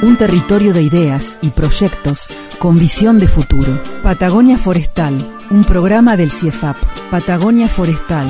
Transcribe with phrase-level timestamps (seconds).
[0.00, 2.28] Un territorio de ideas y proyectos
[2.60, 3.80] con visión de futuro.
[4.04, 5.14] Patagonia Forestal,
[5.50, 6.76] un programa del CIEFAP.
[7.10, 8.28] Patagonia Forestal,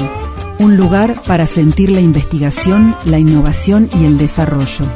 [0.60, 4.86] un lugar para sentir la investigación, la innovación y el desarrollo.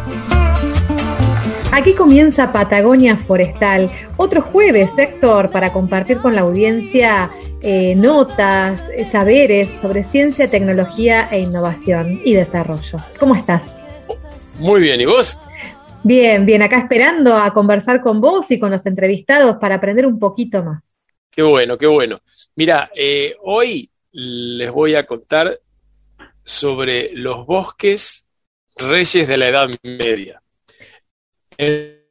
[1.72, 9.06] Aquí comienza Patagonia Forestal, otro jueves, Héctor, para compartir con la audiencia eh, notas, eh,
[9.12, 12.98] saberes sobre ciencia, tecnología e innovación y desarrollo.
[13.20, 13.60] ¿Cómo estás?
[14.58, 15.38] Muy bien, ¿y vos?
[16.04, 20.18] Bien, bien, acá esperando a conversar con vos y con los entrevistados para aprender un
[20.18, 20.94] poquito más.
[21.30, 22.20] Qué bueno, qué bueno.
[22.56, 25.60] Mira, eh, hoy les voy a contar
[26.42, 28.28] sobre los bosques
[28.76, 30.42] reyes de la Edad Media.
[31.56, 32.02] En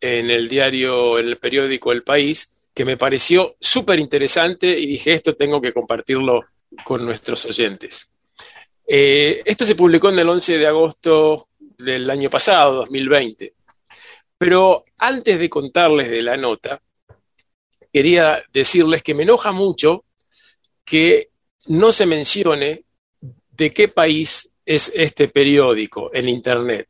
[0.00, 5.36] el diario, en el periódico El País, que me pareció súper interesante y dije, esto
[5.36, 6.44] tengo que compartirlo
[6.84, 8.12] con nuestros oyentes.
[8.90, 13.52] Eh, esto se publicó en el 11 de agosto del año pasado, 2020.
[14.38, 16.80] Pero antes de contarles de la nota,
[17.92, 20.04] quería decirles que me enoja mucho
[20.86, 21.28] que
[21.66, 22.84] no se mencione
[23.50, 26.88] de qué país es este periódico en Internet.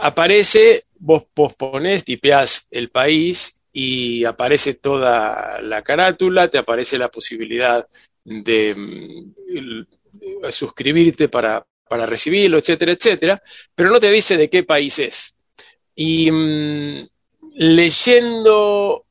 [0.00, 7.84] Aparece, vos posponés, tipeás el país y aparece toda la carátula, te aparece la posibilidad
[8.24, 9.97] de mm,
[10.50, 13.42] suscribirte para, para recibirlo, etcétera, etcétera,
[13.74, 15.36] pero no te dice de qué país es.
[15.94, 17.08] Y mm,
[17.54, 19.04] leyendo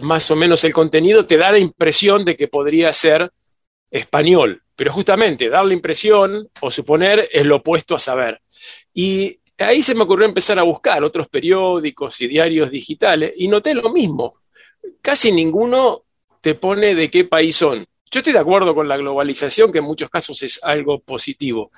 [0.00, 3.30] más o menos el contenido te da la impresión de que podría ser
[3.90, 8.40] español, pero justamente dar la impresión o suponer es lo opuesto a saber.
[8.92, 13.74] Y ahí se me ocurrió empezar a buscar otros periódicos y diarios digitales y noté
[13.74, 14.40] lo mismo.
[15.00, 16.04] Casi ninguno
[16.40, 17.86] te pone de qué país son.
[18.12, 21.70] Yo estoy de acuerdo con la globalización, que en muchos casos es algo positivo,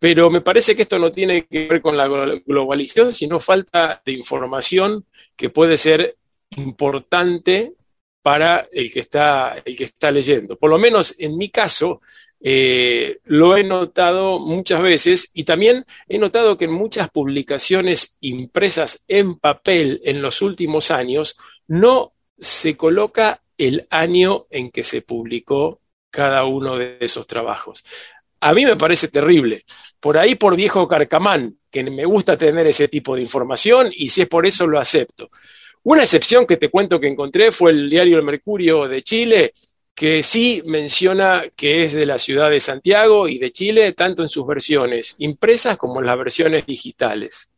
[0.00, 2.08] pero me parece que esto no tiene que ver con la
[2.44, 6.16] globalización, sino falta de información que puede ser
[6.56, 7.74] importante
[8.20, 10.58] para el que está, el que está leyendo.
[10.58, 12.00] Por lo menos en mi caso,
[12.40, 19.04] eh, lo he notado muchas veces y también he notado que en muchas publicaciones impresas
[19.06, 25.80] en papel en los últimos años no se coloca el año en que se publicó
[26.10, 27.84] cada uno de esos trabajos.
[28.40, 29.64] A mí me parece terrible.
[30.00, 34.22] Por ahí por viejo carcamán, que me gusta tener ese tipo de información y si
[34.22, 35.28] es por eso lo acepto.
[35.82, 39.52] Una excepción que te cuento que encontré fue el diario El Mercurio de Chile,
[39.94, 44.28] que sí menciona que es de la ciudad de Santiago y de Chile, tanto en
[44.28, 47.50] sus versiones impresas como en las versiones digitales.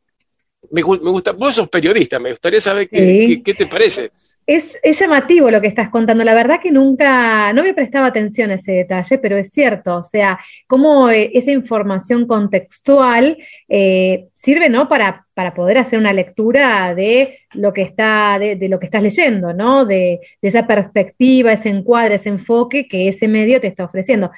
[0.70, 4.10] Me, gusta, vos sos periodista, me gustaría saber qué, qué te parece.
[4.48, 6.24] Es, llamativo lo que estás contando.
[6.24, 9.96] La verdad que nunca, no me prestaba atención a ese detalle, pero es cierto.
[9.96, 13.36] O sea, cómo eh, esa información contextual
[13.68, 14.88] eh, sirve, ¿no?
[14.88, 19.52] Para, para, poder hacer una lectura de lo que está, de, lo que estás leyendo,
[19.52, 19.84] ¿no?
[19.84, 24.30] De, de, esa perspectiva, ese encuadre, ese enfoque que ese medio te está ofreciendo.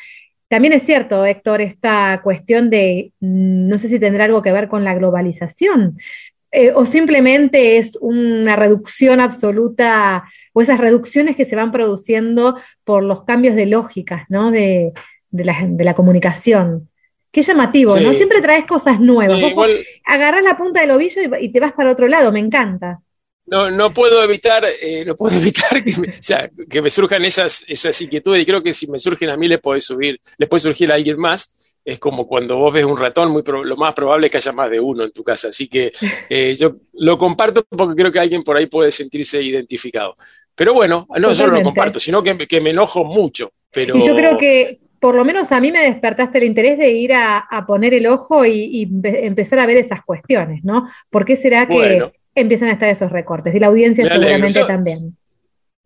[0.50, 4.66] También es cierto, Héctor, esta cuestión de, mm, no sé si tendrá algo que ver
[4.66, 5.96] con la globalización,
[6.50, 13.04] eh, o simplemente es una reducción absoluta o esas reducciones que se van produciendo por
[13.04, 14.50] los cambios de lógicas, ¿no?
[14.50, 14.92] De,
[15.30, 16.88] la, comunicación.
[17.30, 18.10] Qué llamativo, ¿no?
[18.14, 19.38] Siempre traes cosas nuevas.
[20.04, 22.98] agarras la punta del ovillo y, te vas para otro lado, me encanta.
[23.46, 28.00] No, no puedo evitar, eh, no puedo evitar que me, que me surjan esas, esas
[28.00, 30.92] inquietudes y creo que si me surgen a mí les puede subir, les puede surgir
[30.92, 34.32] a alguien más es como cuando vos ves un ratón, muy lo más probable es
[34.32, 35.48] que haya más de uno en tu casa.
[35.48, 35.90] Así que
[36.28, 40.14] eh, yo lo comparto porque creo que alguien por ahí puede sentirse identificado.
[40.54, 43.50] Pero bueno, no solo lo comparto, sino que, que, me enojo mucho.
[43.70, 43.96] Pero...
[43.96, 47.14] Y yo creo que por lo menos a mí me despertaste el interés de ir
[47.14, 50.86] a, poner el ojo y, empezar a ver esas cuestiones, ¿no?
[51.08, 53.54] ¿Por qué será que empiezan a estar esos recortes?
[53.54, 55.16] Y la audiencia seguramente también.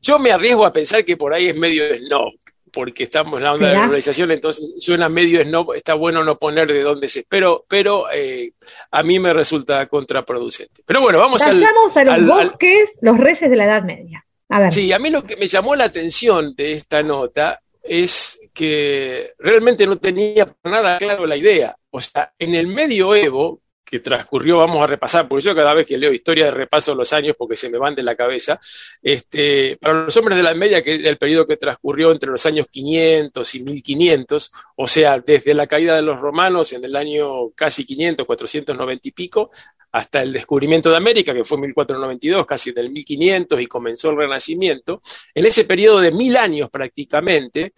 [0.01, 2.33] Yo me arriesgo a pensar que por ahí es medio snob,
[2.71, 6.39] porque estamos en la onda de la globalización, entonces suena medio snob, está bueno no
[6.39, 8.53] poner de dónde se, pero, pero eh,
[8.91, 10.83] a mí me resulta contraproducente.
[10.85, 14.27] Pero bueno, vamos a los bosques, los reyes de la Edad Media.
[14.51, 14.73] A ver.
[14.73, 19.87] Sí, a mí lo que me llamó la atención de esta nota es que realmente
[19.87, 21.77] no tenía nada claro la idea.
[21.91, 23.61] O sea, en el medioevo,
[23.95, 27.37] que transcurrió, vamos a repasar, porque yo cada vez que leo historia repaso los años
[27.39, 28.59] porque se me van de la cabeza.
[29.01, 32.45] Este, para los hombres de la Media, que es el periodo que transcurrió entre los
[32.45, 37.51] años 500 y 1500, o sea, desde la caída de los romanos en el año
[37.51, 39.51] casi 500, 490 y pico,
[39.93, 45.01] hasta el descubrimiento de América, que fue 1492, casi del 1500, y comenzó el Renacimiento,
[45.33, 47.75] en ese periodo de mil años prácticamente,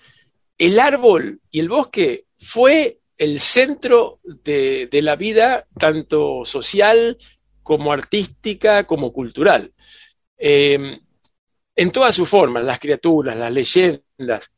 [0.57, 7.17] el árbol y el bosque fue el centro de, la vida, tanto social
[7.63, 9.73] como artística, como cultural.
[10.37, 10.99] Em,
[11.75, 14.57] en todas sus formas, las criaturas, las leyendas,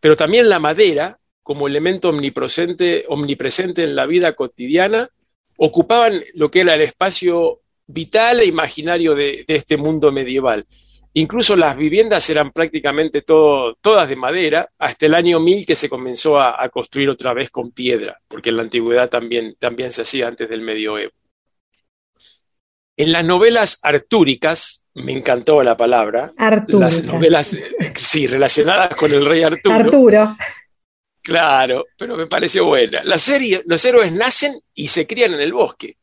[0.00, 5.10] pero también la madera, como elemento omnipresente, omnipresente en la vida cotidiana,
[5.56, 10.66] ocupaban lo que era el espacio vital e imaginario de este mundo medieval.
[11.14, 16.40] Incluso las viviendas eran prácticamente todas de madera, hasta el año 1000 que se comenzó
[16.40, 20.48] a, construir otra vez con piedra, porque en la antigüedad también, también se hacía antes
[20.48, 21.12] del medioevo.
[22.96, 26.32] En las novelas artúricas, me encantó la palabra,
[26.68, 27.56] las novelas,
[27.94, 29.74] sí, relacionadas con el rey Arturo.
[29.74, 30.36] Arturo.
[31.22, 33.02] Claro, pero me pareció buena.
[33.04, 35.96] La serie, los héroes nacen y se crían en el bosque.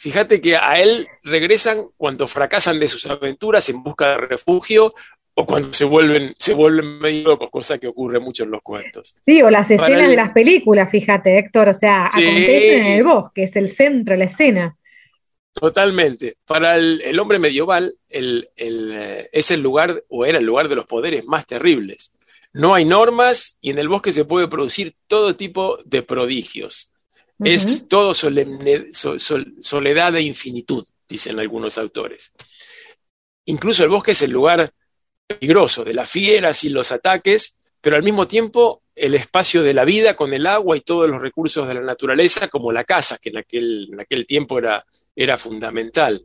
[0.00, 4.94] Fíjate que a él regresan cuando fracasan de sus aventuras en busca de refugio
[5.34, 9.20] o cuando se vuelven, se vuelven medio locos, cosa que ocurre mucho en los cuentos.
[9.22, 13.42] Sí, o las escenas de las películas, fíjate, Héctor, o sea, acontecen en el bosque,
[13.42, 14.74] es el centro, la escena.
[15.52, 16.36] Totalmente.
[16.46, 21.26] Para el, hombre medieval eh, es el lugar, o era el lugar de los poderes
[21.26, 22.18] más terribles.
[22.54, 26.94] No hay normas y en el bosque se puede producir todo tipo de prodigios.
[27.44, 32.34] Es todo soledad e infinitud, dicen algunos autores.
[33.46, 34.72] Incluso el bosque es el lugar
[35.26, 39.84] peligroso de las fieras y los ataques, pero al mismo tiempo el espacio de la
[39.84, 43.30] vida con el agua y todos los recursos de la naturaleza, como la casa, que
[43.30, 44.84] en aquel, en aquel tiempo era,
[45.16, 46.20] era fundamental.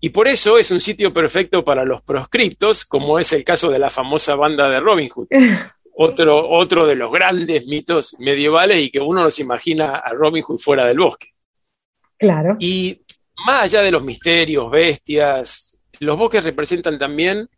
[0.00, 3.78] Y por eso es un sitio perfecto para los proscriptos, como es el caso de
[3.78, 5.28] la famosa banda de Robin Hood.
[5.94, 10.58] otro, otro de los grandes mitos medievales y que uno nos imagina a Robin Hood
[10.58, 11.28] fuera del bosque.
[12.18, 12.56] Claro.
[12.58, 13.02] Y
[13.46, 17.48] más allá de los misterios, bestias, los bosques representan también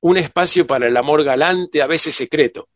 [0.00, 2.68] un espacio para el amor galante, a veces secreto.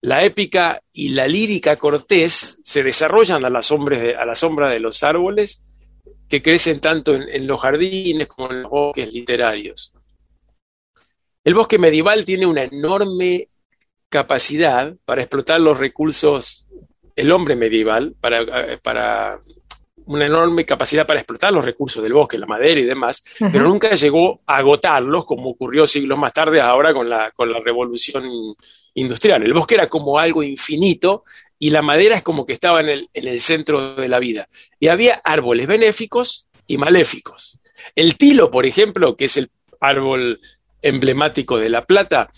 [0.00, 4.68] La épica y la lírica cortés se desarrollan a la sombra de, a la sombra
[4.68, 5.64] de los árboles
[6.28, 9.94] que crecen tanto en, en los jardines como en los bosques literarios.
[11.42, 13.48] El bosque medieval tiene una enorme
[14.08, 16.66] capacidad para explotar los recursos,
[17.16, 19.40] el hombre medieval, para, para
[20.06, 23.94] una enorme capacidad para explotar los recursos del bosque, la madera y demás, pero nunca
[23.94, 28.24] llegó a agotarlos, como ocurrió siglos más tarde ahora con la, con la revolución
[28.94, 29.42] industrial.
[29.42, 31.24] El bosque era como algo infinito
[31.58, 34.46] y la madera es como que estaba en el, en el centro de la vida.
[34.78, 37.60] Y había árboles benéficos y maléficos.
[37.94, 39.50] El tilo, por ejemplo, que es el
[39.80, 40.40] árbol
[40.82, 42.30] emblemático de La Plata,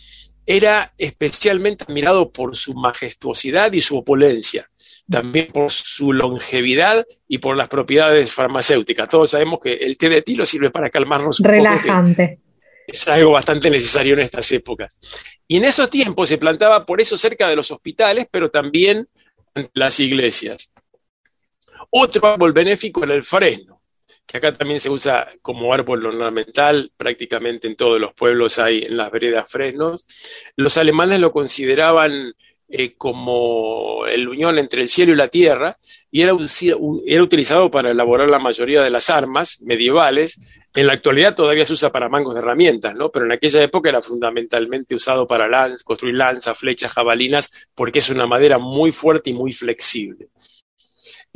[0.47, 4.71] era especialmente admirado por su majestuosidad y su opulencia,
[5.11, 9.09] también por su longevidad y por las propiedades farmacéuticas.
[9.09, 12.41] Todos sabemos que el té de tilo sirve para calmarnos un Relajante.
[12.87, 14.99] es algo bastante necesario en estas épocas.
[15.49, 19.09] Y en esos tiempos se plantaba por eso cerca de los hospitales, pero también
[19.55, 20.73] en las iglesias.
[21.91, 23.76] Otro árbol benéfico era el fresno
[24.27, 28.97] que acá también se usa como árbol ornamental, prácticamente en todos los pueblos hay en
[28.97, 30.07] las veredas fresnos.
[30.57, 32.35] Los alemanes lo consideraban
[32.69, 35.77] eh, como el unión entre el cielo y la tierra
[36.11, 36.33] y era,
[37.07, 40.41] era utilizado para elaborar la mayoría de las armas medievales.
[40.75, 43.11] En la actualidad todavía se usa para mangos de herramientas, ¿no?
[43.11, 45.49] pero en aquella época era fundamentalmente usado para
[45.85, 50.29] construir lanzas, flechas, jabalinas, porque es una madera muy fuerte y muy flexible.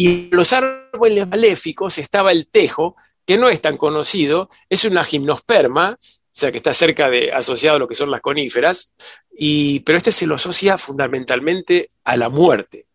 [0.02, 5.98] Y los árboles maléficos estaba el tejo, que no es tan conocido, es una gimnosperma,
[6.00, 8.94] o sea que está cerca de, asociado a lo que son las coníferas,
[9.30, 12.86] y, pero este se lo asocia fundamentalmente a la muerte.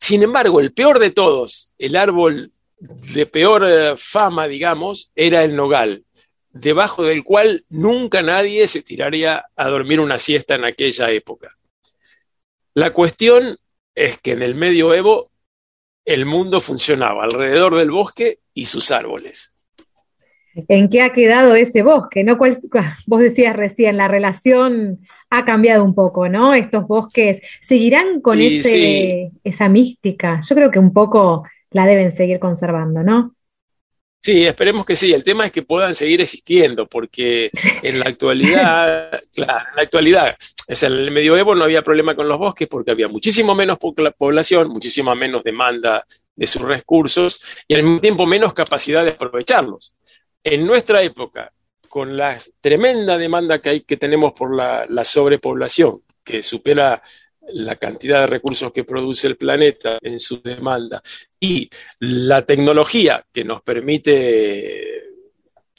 [0.00, 5.54] Sin embargo, el peor de todos, el árbol de peor eh, fama, digamos, era el
[5.54, 6.06] nogal,
[6.52, 11.54] debajo del cual nunca nadie se tiraría a dormir una siesta en aquella época.
[12.72, 13.58] La cuestión
[13.94, 15.33] es que en el medioevo
[16.04, 19.54] el mundo funcionaba alrededor del bosque y sus árboles.
[20.68, 22.22] ¿En qué ha quedado ese bosque?
[22.22, 22.36] ¿no?
[23.06, 26.54] vos decías recién, la relación ha cambiado un poco, ¿no?
[26.54, 30.40] Estos bosques seguirán con esa mística.
[30.48, 33.34] Yo creo que un poco la deben seguir conservando, ¿no?
[34.24, 35.12] Sí, esperemos que sí.
[35.12, 37.50] El tema es que puedan seguir existiendo, porque
[37.82, 42.38] en la actualidad, claro, en la actualidad, en el medioevo no había problema con los
[42.38, 43.76] bosques porque había muchísimo menos
[44.16, 49.94] población, muchísima menos demanda de sus recursos y al mismo tiempo menos capacidad de aprovecharlos.
[50.42, 51.52] En nuestra época,
[51.86, 57.02] con la tremenda demanda que, hay, que tenemos por la, la sobrepoblación, que supera
[57.48, 61.02] la cantidad de recursos que produce el planeta en su demanda
[61.44, 61.68] y
[62.00, 65.02] la tecnología que nos permite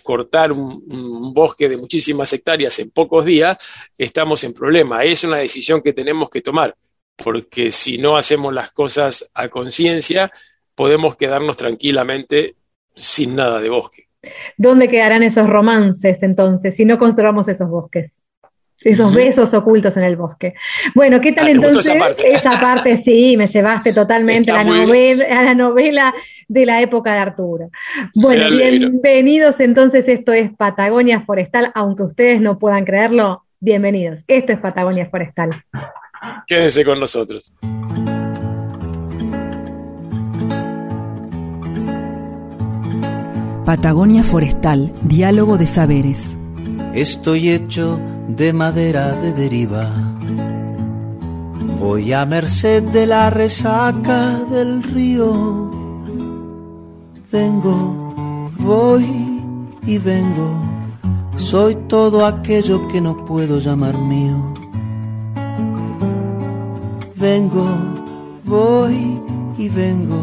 [0.04, 3.58] cortar un, bosque de muchísimas hectáreas en pocos días,
[3.98, 5.04] estamos en problema.
[5.04, 6.76] Es una decisión que tenemos que tomar,
[7.16, 10.32] porque si no hacemos las cosas a conciencia,
[10.76, 12.56] podemos quedarnos tranquilamente
[12.94, 14.10] sin nada de bosque.
[14.58, 18.22] ¿Dónde quedarán esos romances entonces si no conservamos esos bosques?
[18.86, 20.54] Esos besos ocultos en el bosque.
[20.94, 21.92] Bueno, ¿qué tal Ah, ¿te gustó entonces?
[21.96, 22.32] esa parte?
[22.32, 26.14] Esa parte sí, me llevaste totalmente a la, novela, a la novela
[26.48, 27.72] de la época de Arturo.
[28.14, 34.20] Bueno, bienvenidos entonces, esto es Patagonia Forestal, aunque ustedes no puedan creerlo, bienvenidos.
[34.28, 35.64] Esto es Patagonia Forestal.
[36.46, 37.58] Quédense con nosotros.
[43.66, 46.38] Patagonia Forestal, diálogo de saberes.
[46.94, 49.90] Estoy hecho de madera de deriva.
[51.80, 55.72] Voy a merced de la resaca del río.
[57.32, 59.42] Vengo, voy
[59.86, 60.50] y vengo.
[61.38, 64.54] Soy todo aquello que no puedo llamar mío.
[67.18, 67.68] Vengo,
[68.46, 69.22] voy
[69.58, 70.22] y vengo.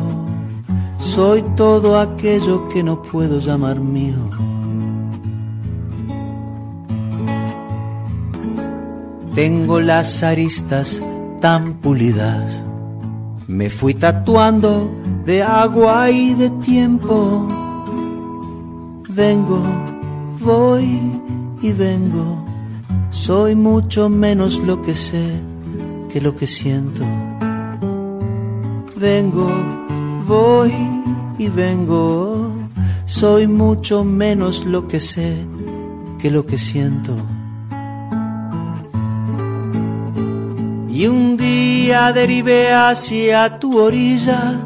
[0.98, 4.51] Soy todo aquello que no puedo llamar mío.
[9.34, 11.02] Tengo las aristas
[11.40, 12.62] tan pulidas.
[13.48, 14.90] Me fui tatuando
[15.24, 17.48] de agua y de tiempo.
[19.08, 19.62] Vengo,
[20.38, 21.00] voy
[21.62, 22.44] y vengo.
[23.08, 25.40] Soy mucho menos lo que sé
[26.12, 27.02] que lo que siento.
[28.96, 29.50] Vengo,
[30.26, 30.74] voy
[31.38, 32.52] y vengo.
[33.06, 35.36] Soy mucho menos lo que sé
[36.18, 37.14] que lo que siento.
[40.92, 44.60] Y un día derivé hacia tu orilla,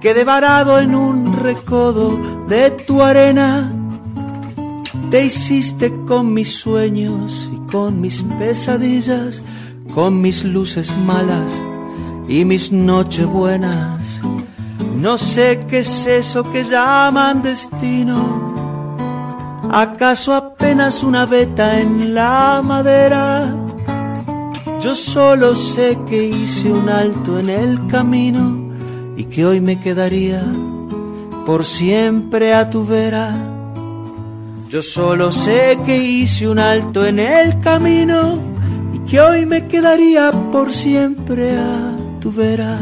[0.00, 3.72] quedé varado en un recodo de tu arena.
[5.08, 9.44] Te hiciste con mis sueños y con mis pesadillas,
[9.94, 11.56] con mis luces malas
[12.26, 14.20] y mis noches buenas.
[14.96, 18.88] No sé qué es eso que llaman destino.
[19.70, 23.65] ¿Acaso apenas una veta en la madera?
[24.80, 28.70] Yo solo sé que hice un alto en el camino
[29.16, 30.44] y que hoy me quedaría
[31.46, 33.34] por siempre a tu vera.
[34.68, 38.38] Yo solo sé que hice un alto en el camino
[38.92, 42.78] y que hoy me quedaría por siempre a tu vera.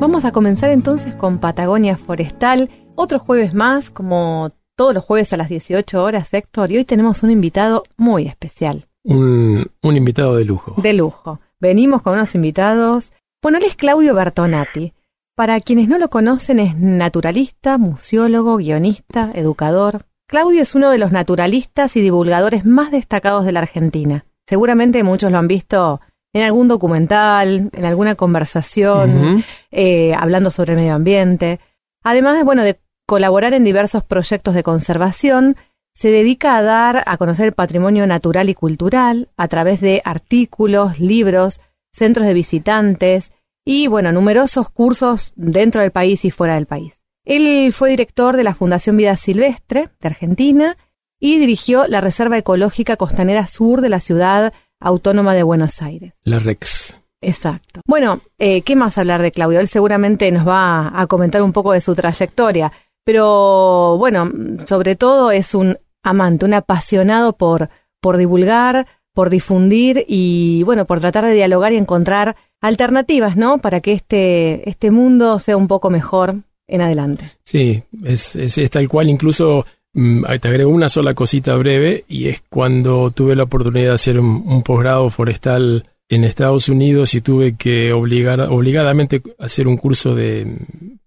[0.00, 2.68] Vamos a comenzar entonces con Patagonia Forestal.
[2.94, 7.22] Otro jueves más, como todos los jueves a las 18 horas, Héctor, y hoy tenemos
[7.22, 10.74] un invitado muy especial, Un, un invitado de lujo.
[10.80, 11.40] de lujo.
[11.60, 13.12] Venimos con unos invitados.
[13.42, 14.92] Bueno, él es Claudio Bertonati.
[15.36, 20.06] Para quienes no lo conocen, es naturalista, museólogo, guionista, educador.
[20.26, 24.24] Claudio es uno de los naturalistas y divulgadores más destacados de la Argentina.
[24.46, 26.00] Seguramente muchos lo han visto
[26.32, 31.60] en algún documental, en alguna conversación, eh, hablando sobre el medio ambiente.
[32.02, 35.56] Además, bueno, de colaborar en diversos proyectos de conservación,
[35.94, 40.98] se dedica a dar a conocer el patrimonio natural y cultural a través de artículos,
[40.98, 41.60] libros,
[41.92, 43.32] centros de visitantes
[43.64, 47.04] y, bueno, numerosos cursos dentro del país y fuera del país.
[47.24, 50.76] Él fue director de la Fundación Vida Silvestre de Argentina
[51.18, 56.12] y dirigió la Reserva Ecológica Costanera Sur de la Ciudad Autónoma de Buenos Aires.
[56.24, 56.98] La Rex.
[57.22, 57.80] Exacto.
[57.86, 59.60] Bueno, eh, ¿qué más hablar de Claudio?
[59.60, 62.72] Él seguramente nos va a comentar un poco de su trayectoria,
[63.04, 64.28] pero bueno,
[64.66, 67.68] sobre todo es un amante, un apasionado por,
[68.00, 73.58] por divulgar, por difundir y bueno, por tratar de dialogar y encontrar alternativas, ¿no?
[73.58, 77.24] Para que este, este mundo sea un poco mejor en adelante.
[77.42, 79.08] Sí, es, es, tal cual.
[79.08, 83.94] Incluso mm, te agrego una sola cosita breve y es cuando tuve la oportunidad de
[83.94, 89.76] hacer un, un posgrado forestal en Estados Unidos y tuve que obligar, obligadamente hacer un
[89.76, 90.58] curso de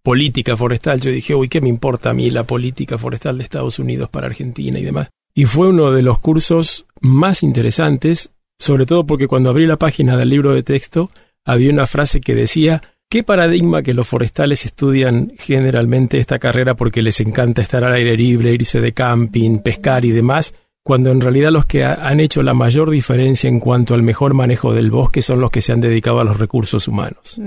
[0.02, 1.00] política forestal.
[1.00, 4.28] Yo dije, uy, ¿qué me importa a mí la política forestal de Estados Unidos para
[4.28, 5.10] Argentina y demás?
[5.34, 10.18] Y fue uno de los cursos más interesantes, sobre todo porque cuando abrí la página
[10.18, 11.10] del libro de texto
[11.46, 17.02] había una frase que decía, ¿Qué paradigma que los forestales estudian generalmente esta carrera porque
[17.02, 20.54] les encanta estar al aire libre, irse de camping, pescar y demás,
[20.88, 24.34] cuando en realidad los que ha- han hecho la mayor diferencia en cuanto al mejor
[24.34, 27.38] manejo del bosque son los que se han dedicado a los recursos humanos.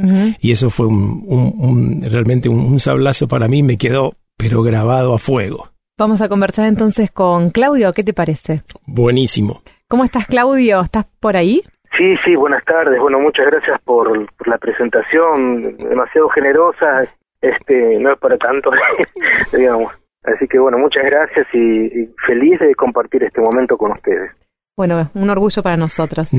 [0.41, 4.63] Y eso fue un, un- un- realmente un, un sablazo para mí, me quedó pero
[4.63, 5.69] grabado a fuego.
[5.99, 8.63] Vamos a conversar entonces con Claudio, ¿qué te parece?
[8.87, 9.63] Buenísimo.
[9.89, 10.83] ¿Cómo estás, Claudio?
[10.83, 11.63] ¿Estás por ahí?
[11.97, 13.01] Sí, sí, buenas tardes.
[13.01, 14.07] Bueno, muchas gracias por,
[14.37, 17.01] por la presentación, demasiado generosa.
[17.41, 18.71] Este, no es para tanto,
[19.57, 19.93] digamos.
[20.23, 24.31] Así que bueno, muchas gracias y, y feliz de compartir este momento con ustedes.
[24.77, 26.31] Bueno, un orgullo para nosotros.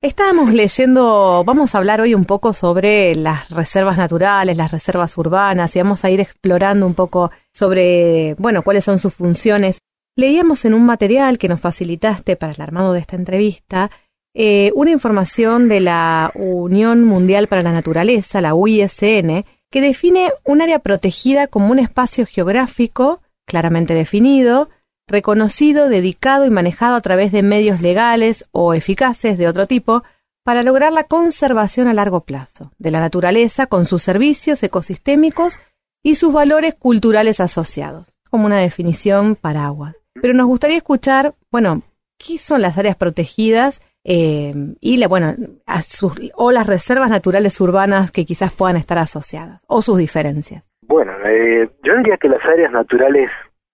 [0.00, 5.76] Estábamos leyendo, vamos a hablar hoy un poco sobre las reservas naturales, las reservas urbanas,
[5.76, 9.80] y vamos a ir explorando un poco sobre, bueno, cuáles son sus funciones.
[10.16, 13.90] Leíamos en un material que nos facilitaste para el armado de esta entrevista
[14.36, 20.62] eh, una información de la Unión Mundial para la Naturaleza, la UISN, que define un
[20.62, 24.68] área protegida como un espacio geográfico claramente definido,
[25.08, 30.04] reconocido, dedicado y manejado a través de medios legales o eficaces de otro tipo
[30.44, 35.58] para lograr la conservación a largo plazo de la naturaleza con sus servicios ecosistémicos
[36.04, 39.96] y sus valores culturales asociados, como una definición paraguas.
[40.22, 41.82] Pero nos gustaría escuchar, bueno,
[42.16, 45.34] ¿qué son las áreas protegidas eh, y la, bueno,
[46.34, 50.70] o las reservas naturales urbanas que quizás puedan estar asociadas o sus diferencias?
[50.82, 53.30] Bueno, eh, yo diría que las áreas naturales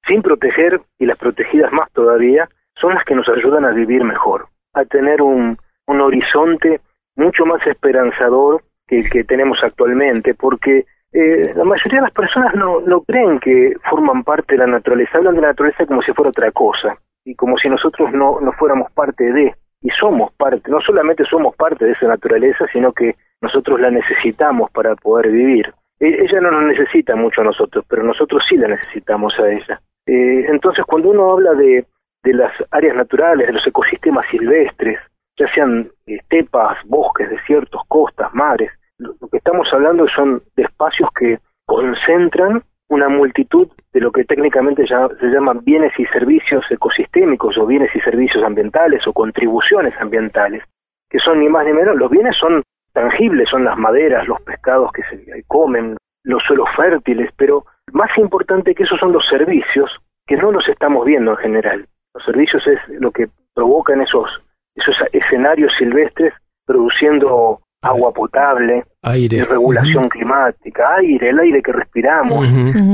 [0.06, 2.48] sin proteger y las protegidas más todavía
[2.80, 5.56] son las que nos ayudan a vivir mejor, a tener un,
[5.86, 6.80] un horizonte
[7.16, 12.54] mucho más esperanzador que el que tenemos actualmente, porque eh, la mayoría de las personas
[12.54, 16.12] no, no creen que forman parte de la naturaleza, hablan de la naturaleza como si
[16.12, 20.70] fuera otra cosa y como si nosotros no, no fuéramos parte de, y somos parte,
[20.70, 25.72] no solamente somos parte de esa naturaleza, sino que nosotros la necesitamos para poder vivir.
[25.98, 29.80] E- Ella no nos necesita mucho a nosotros, pero nosotros sí la necesitamos a ella.
[30.06, 31.86] Eh, entonces, cuando uno habla de,
[32.22, 34.98] de las áreas naturales, de los ecosistemas silvestres,
[35.38, 41.38] ya sean estepas, bosques, desiertos, costas, mares, lo que estamos hablando son de espacios que
[41.64, 47.94] concentran una multitud de lo que técnicamente se llaman bienes y servicios ecosistémicos o bienes
[47.94, 50.64] y servicios ambientales o contribuciones ambientales,
[51.08, 54.90] que son ni más ni menos, los bienes son tangibles, son las maderas, los pescados
[54.92, 59.90] que se comen, los suelos fértiles, pero más importante que eso son los servicios
[60.26, 61.86] que no los estamos viendo en general.
[62.14, 64.42] Los servicios es lo que provocan esos,
[64.74, 66.34] esos escenarios silvestres
[66.66, 69.44] produciendo agua potable, Aire.
[69.44, 72.46] regulación climática, aire, el aire que respiramos.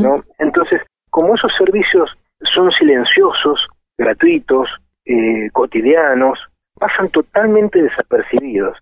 [0.02, 0.22] ¿no?
[0.38, 2.10] Entonces, como esos servicios
[2.54, 3.66] son silenciosos,
[3.98, 4.68] gratuitos,
[5.04, 6.38] eh, cotidianos,
[6.78, 8.76] pasan totalmente desapercibidos.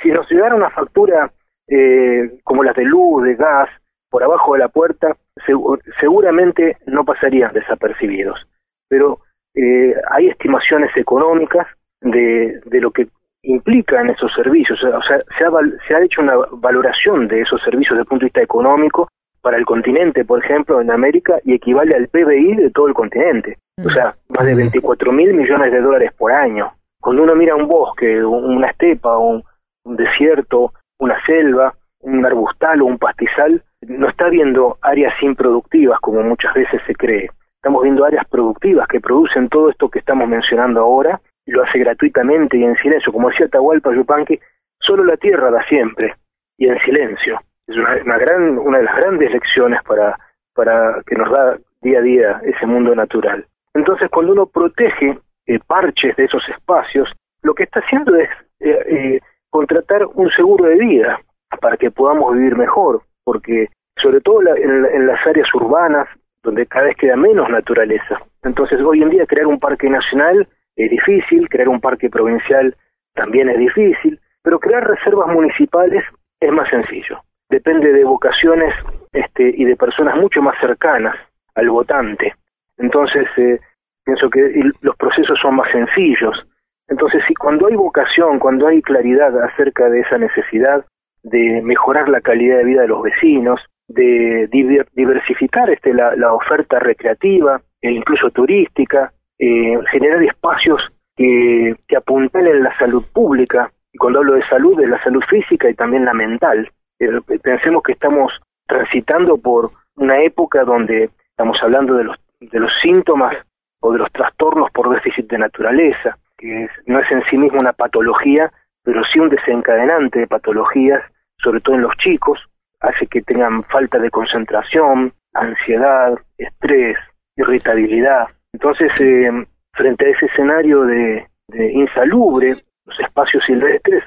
[0.00, 1.30] Si nos llegara una factura
[1.68, 3.68] eh, como las de luz, de gas,
[4.10, 8.46] por abajo de la puerta, segu- seguramente no pasarían desapercibidos.
[8.88, 9.20] Pero
[9.54, 11.66] eh, hay estimaciones económicas
[12.00, 13.08] de, de lo que
[13.42, 14.82] implican esos servicios.
[14.82, 15.50] O sea, se ha,
[15.88, 19.08] se ha hecho una valoración de esos servicios desde el punto de vista económico
[19.42, 23.56] para el continente, por ejemplo, en América, y equivale al PBI de todo el continente.
[23.84, 26.72] O sea, más de 24 mil millones de dólares por año.
[27.00, 29.42] Cuando uno mira un bosque, un- una estepa, un,
[29.86, 31.72] un desierto, una selva,
[32.02, 37.30] un arbustal o un pastizal, no está viendo áreas improductivas como muchas veces se cree.
[37.56, 42.56] Estamos viendo áreas productivas que producen todo esto que estamos mencionando ahora lo hace gratuitamente
[42.56, 43.12] y en silencio.
[43.12, 44.38] Como decía Tahualpa Yupanqui,
[44.80, 46.14] solo la tierra da siempre
[46.58, 47.40] y en silencio.
[47.66, 50.18] Es una, una gran, una de las grandes lecciones para,
[50.54, 53.46] para que nos da día a día ese mundo natural.
[53.74, 57.10] Entonces, cuando uno protege eh, parches de esos espacios,
[57.42, 58.28] lo que está haciendo es
[58.60, 61.20] eh, eh, contratar un seguro de vida
[61.60, 66.08] para que podamos vivir mejor, porque sobre todo la- en, en las áreas urbanas,
[66.42, 68.18] donde cada vez queda menos naturaleza.
[68.42, 70.46] Entonces, hoy en día crear un parque nacional
[70.84, 72.74] es difícil, crear un parque provincial
[73.14, 76.04] también es difícil, pero crear reservas municipales
[76.40, 77.18] es más sencillo.
[77.48, 78.74] Depende de vocaciones
[79.12, 81.14] este, y de personas mucho más cercanas
[81.54, 82.34] al votante.
[82.78, 83.58] Entonces, eh,
[84.04, 84.40] pienso que
[84.80, 86.46] los procesos son más sencillos.
[86.88, 90.84] Entonces, si cuando hay vocación, cuando hay claridad acerca de esa necesidad
[91.22, 96.32] de mejorar la calidad de vida de los vecinos, de diver- diversificar este, la, la
[96.32, 100.80] oferta recreativa e incluso turística, eh, generar espacios
[101.16, 105.68] que, que apuntalen la salud pública, y cuando hablo de salud, es la salud física
[105.68, 106.70] y también la mental.
[106.98, 107.08] Eh,
[107.42, 108.32] pensemos que estamos
[108.66, 113.34] transitando por una época donde estamos hablando de los, de los síntomas
[113.80, 117.72] o de los trastornos por déficit de naturaleza, que no es en sí mismo una
[117.72, 118.52] patología,
[118.84, 121.02] pero sí un desencadenante de patologías,
[121.42, 122.38] sobre todo en los chicos,
[122.80, 126.96] hace que tengan falta de concentración, ansiedad, estrés,
[127.36, 128.28] irritabilidad.
[128.52, 129.30] Entonces, eh,
[129.72, 134.02] frente a ese escenario de, de insalubre, los espacios silvestres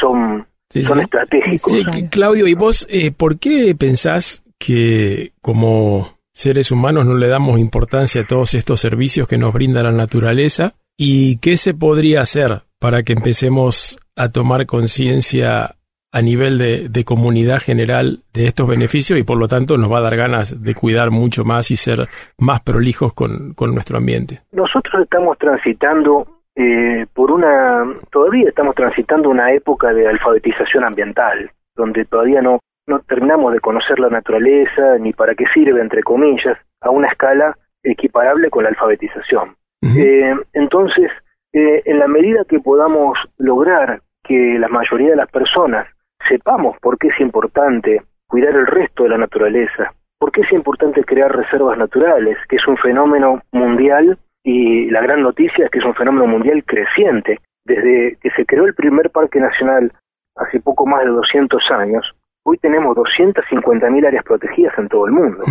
[0.00, 1.04] son, Sí, son sí.
[1.04, 1.72] estratégicos.
[1.72, 7.60] Sí, Claudio, ¿y vos eh, por qué pensás que como seres humanos no le damos
[7.60, 10.74] importancia a todos estos servicios que nos brinda la naturaleza?
[10.96, 15.76] ¿Y qué se podría hacer para que empecemos a tomar conciencia
[16.14, 19.98] a nivel de, de comunidad general de estos beneficios y por lo tanto nos va
[19.98, 24.42] a dar ganas de cuidar mucho más y ser más prolijos con, con nuestro ambiente?
[24.52, 26.24] Nosotros estamos transitando
[26.54, 33.00] eh, por una, todavía estamos transitando una época de alfabetización ambiental, donde todavía no, no
[33.00, 38.50] terminamos de conocer la naturaleza ni para qué sirve, entre comillas, a una escala equiparable
[38.50, 39.56] con la alfabetización.
[39.82, 41.10] Eh, entonces,
[41.52, 45.86] eh, en la medida que podamos lograr que la mayoría de las personas
[46.28, 51.04] sepamos por qué es importante cuidar el resto de la naturaleza, por qué es importante
[51.04, 55.84] crear reservas naturales, que es un fenómeno mundial y la gran noticia es que es
[55.84, 57.38] un fenómeno mundial creciente.
[57.66, 59.92] Desde que se creó el primer parque nacional
[60.36, 62.12] hace poco más de 200 años,
[62.44, 65.42] hoy tenemos 250.000 áreas protegidas en todo el mundo.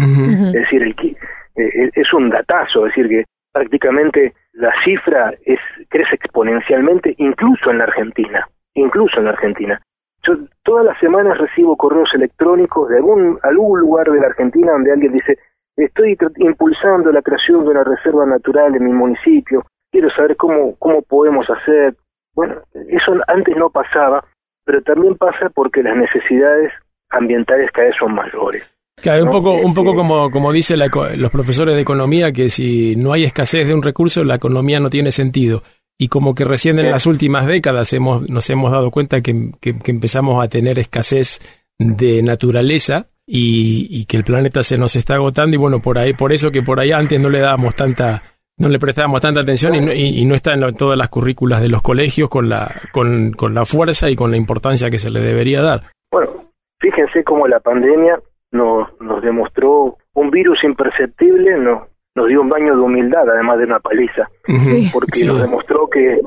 [0.47, 1.17] Es decir, el, qui-
[1.55, 5.59] eh, es un datazo, es decir, que prácticamente la cifra es
[5.89, 9.81] crece exponencialmente, incluso en la Argentina, incluso en la Argentina.
[10.25, 14.91] Yo todas las semanas recibo correos electrónicos de algún, algún lugar de la Argentina donde
[14.93, 15.37] alguien dice,
[15.75, 21.01] estoy impulsando la creación de una reserva natural en mi municipio, quiero saber cómo, cómo
[21.01, 21.95] podemos hacer.
[22.33, 22.55] Bueno,
[22.89, 24.23] eso antes no pasaba,
[24.65, 26.71] pero también pasa porque las necesidades
[27.09, 28.63] ambientales cada vez son mayores.
[29.01, 32.31] Claro, un poco, un poco Este- como, como dice la eco- los profesores de economía,
[32.31, 35.63] que si no hay escasez de un recurso, la economía no tiene sentido.
[35.97, 39.77] Y como que recién en las últimas décadas hemos, nos hemos dado cuenta que, que-
[39.79, 41.39] que empezamos a tener escasez
[41.79, 46.13] de naturaleza y, y que el planeta se nos está agotando y bueno, por ahí,
[46.13, 48.21] por eso que por ahí antes no le dábamos tanta,
[48.57, 51.61] no le prestábamos tanta atención y no, y- y no está en todas las currículas
[51.61, 55.09] de los colegios con la, con, con la fuerza y con la importancia que se
[55.11, 55.83] le debería dar.
[56.11, 58.19] Bueno, fíjense cómo la pandemia
[58.51, 61.83] nos, nos demostró un virus imperceptible, nos,
[62.15, 64.27] nos dio un baño de humildad, además de una paliza.
[64.59, 64.89] Sí.
[64.93, 65.27] porque Sí.
[65.27, 66.19] nos demostró que,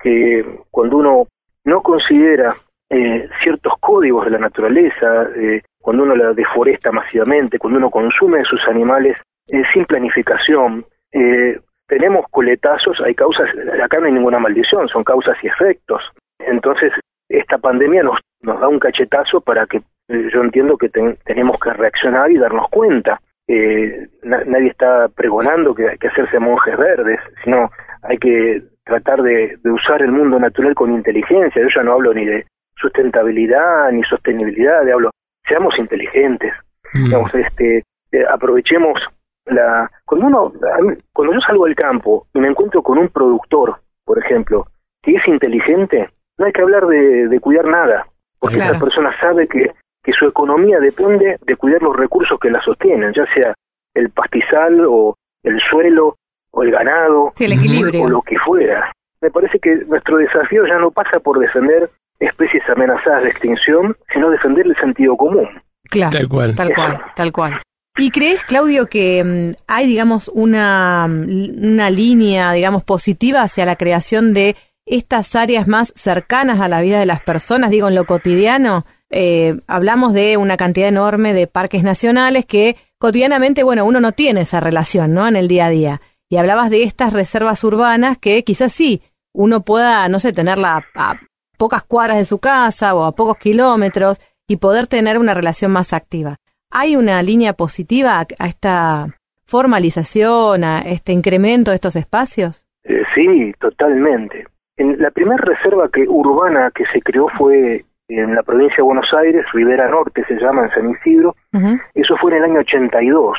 [0.00, 1.26] que cuando uno
[1.64, 2.54] no considera
[2.90, 8.44] eh, ciertos códigos de la naturaleza, eh, cuando uno la deforesta masivamente, cuando uno consume
[8.44, 9.16] sus animales
[9.48, 13.48] eh, sin planificación, eh, tenemos coletazos, hay causas,
[13.82, 16.02] acá no hay ninguna maldición, son causas y efectos.
[16.38, 16.92] Entonces,
[17.28, 21.58] esta pandemia nos, nos da un cachetazo para que eh, yo entiendo que ten- tenemos
[21.60, 23.20] que reaccionar y darnos cuenta.
[23.48, 27.70] Eh, na- nadie está pregonando que hay que hacerse monjes verdes, sino
[28.02, 31.62] hay que tratar de, de usar el mundo natural con inteligencia.
[31.62, 32.44] Yo ya no hablo ni de
[32.76, 35.10] sustentabilidad ni sostenibilidad, de hablo,
[35.48, 36.52] seamos inteligentes,
[36.94, 37.04] Mm.
[37.04, 37.78] digamos, este,
[38.12, 39.00] eh, aprovechemos
[39.46, 43.76] la cuando uno mí- cuando yo salgo al campo y me encuentro con un productor,
[44.04, 44.66] por ejemplo,
[45.02, 48.06] que es inteligente, no hay que hablar de, de cuidar nada,
[48.40, 48.72] porque Claro.
[48.72, 49.72] esa persona sabe que,
[50.06, 53.52] que su economía depende de cuidar los recursos que la sostienen, ya sea
[53.92, 56.16] el pastizal o el suelo
[56.52, 58.04] o el ganado Sí, el Ujú.
[58.04, 58.92] o lo que fuera.
[59.20, 61.90] Me parece que nuestro desafío ya no pasa por defender
[62.20, 65.48] especies amenazadas de extinción, sino defender el sentido común.
[65.90, 66.10] Claro.
[66.12, 66.54] Tal cual.
[66.54, 67.60] Tal cual, tal cual.
[67.96, 73.74] ¿Y crees, Claudio, que mm, hay, digamos, una, mm, una línea, digamos, positiva hacia la
[73.74, 78.04] creación de estas áreas más cercanas a la vida de las personas, digo, en lo
[78.04, 78.84] cotidiano?
[79.10, 84.42] Eh, hablamos de una cantidad enorme de parques nacionales que cotidianamente, bueno, uno no tiene
[84.42, 85.26] esa relación, ¿no?
[85.28, 86.00] En el día a día.
[86.28, 91.20] Y hablabas de estas reservas urbanas que quizás sí, uno pueda, no sé, tenerla a,
[91.58, 95.92] pocas cuadras de su casa o a pocos kilómetros y poder tener una relación más
[95.92, 96.36] activa.
[96.70, 102.66] ¿Hay una línea positiva a, a esta formalización, a este incremento de estos espacios?
[102.84, 104.46] Eh, sí, totalmente.
[104.76, 109.06] En la primera reserva que urbana que se creó fue en la provincia de Buenos
[109.18, 111.34] Aires, Ribera Norte se llama, en San Isidro.
[111.52, 111.78] Ujú.
[111.94, 113.36] Eso fue en el año 82.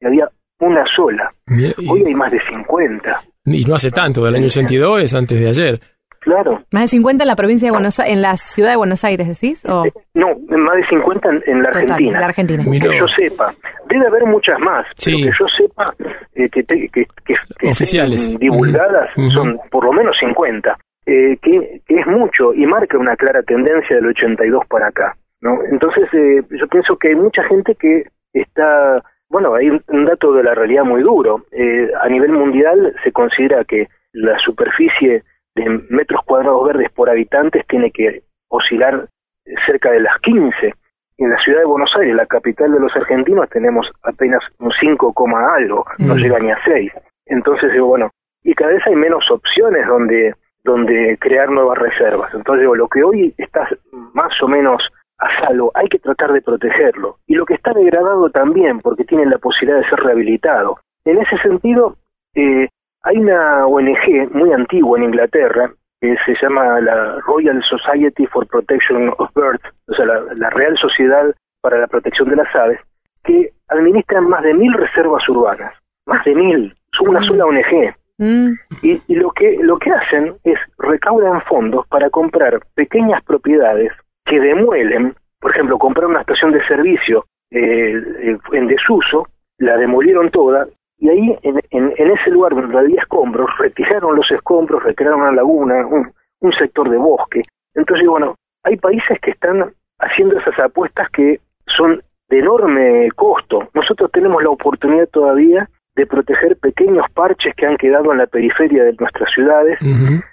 [0.00, 0.28] Y había
[0.60, 1.30] una sola.
[1.46, 3.20] Mira, y- Hoy hay más de 50.
[3.46, 5.80] Y no hace tanto, del año 82 es antes de ayer.
[6.20, 6.62] Claro.
[6.72, 9.28] Más de 50 en la provincia de Buenos Aires, en la ciudad de Buenos Aires,
[9.28, 9.62] decís?
[9.66, 12.12] O Eh, No, más de 50 en, en la total, Argentina.
[12.16, 12.64] en la Argentina.
[12.64, 13.52] Que yo sepa.
[13.90, 15.12] Debe haber muchas más, Sí.
[15.20, 15.94] pero que yo sepa
[16.34, 17.06] eh, que, que, que-
[17.58, 18.38] que Oficiales.
[18.38, 19.30] divulgadas Ujú.
[19.32, 20.74] son por lo menos 50,
[21.06, 25.16] eh, que, que es mucho y marca una clara tendencia del 82 para acá.
[25.40, 25.58] ¿no?
[25.70, 30.42] Entonces, eh, yo pienso que hay mucha gente que está, bueno, hay un, dato de
[30.42, 31.44] la realidad muy duro.
[31.52, 35.22] Eh, a nivel mundial se considera que la superficie
[35.54, 39.08] de metros cuadrados verdes por habitantes tiene que oscilar
[39.66, 40.74] cerca de las 15.
[41.18, 45.12] En la ciudad de Buenos Aires, la capital de los argentinos, tenemos apenas un 5,
[45.12, 46.18] coma algo, no Mm.
[46.18, 46.92] llega ni a 6.
[47.26, 48.10] Entonces, digo, bueno,
[48.42, 52.32] y cada vez hay menos opciones donde, donde crear nuevas reservas.
[52.34, 53.68] Entonces lo que hoy está
[54.12, 54.82] más o menos
[55.18, 57.18] a salvo, hay que tratar de protegerlo.
[57.26, 60.78] Y lo que está degradado también, porque tiene la posibilidad de ser rehabilitado.
[61.04, 61.96] En ese sentido,
[62.34, 62.68] eh,
[63.02, 69.12] hay una ONG muy antigua en Inglaterra que se llama la Royal Society for Protection
[69.18, 72.80] of Birds, o sea, la, Real Sociedad para la Protección de las Aves,
[73.22, 75.74] que administran más de mil reservas urbanas,
[76.06, 77.24] más de mil, son una mm.
[77.24, 77.94] sola ONG.
[78.18, 78.52] Mm.
[78.82, 83.92] Y, lo que lo que hacen es recaudan fondos para comprar pequeñas propiedades
[84.24, 90.30] que demuelen, por ejemplo, comprar una estación de servicio eh, eh, en desuso, la demolieron
[90.30, 90.66] toda
[90.98, 95.86] y ahí en, en, ese lugar donde había escombros, retiraron los escombros, retiraron una laguna,
[95.86, 97.42] un, un sector de bosque.
[97.74, 103.68] Entonces, bueno, hay países que están haciendo esas apuestas que son de enorme costo.
[103.74, 108.84] Nosotros tenemos la oportunidad todavía de proteger pequeños parches que han quedado en la periferia
[108.84, 109.78] de nuestras ciudades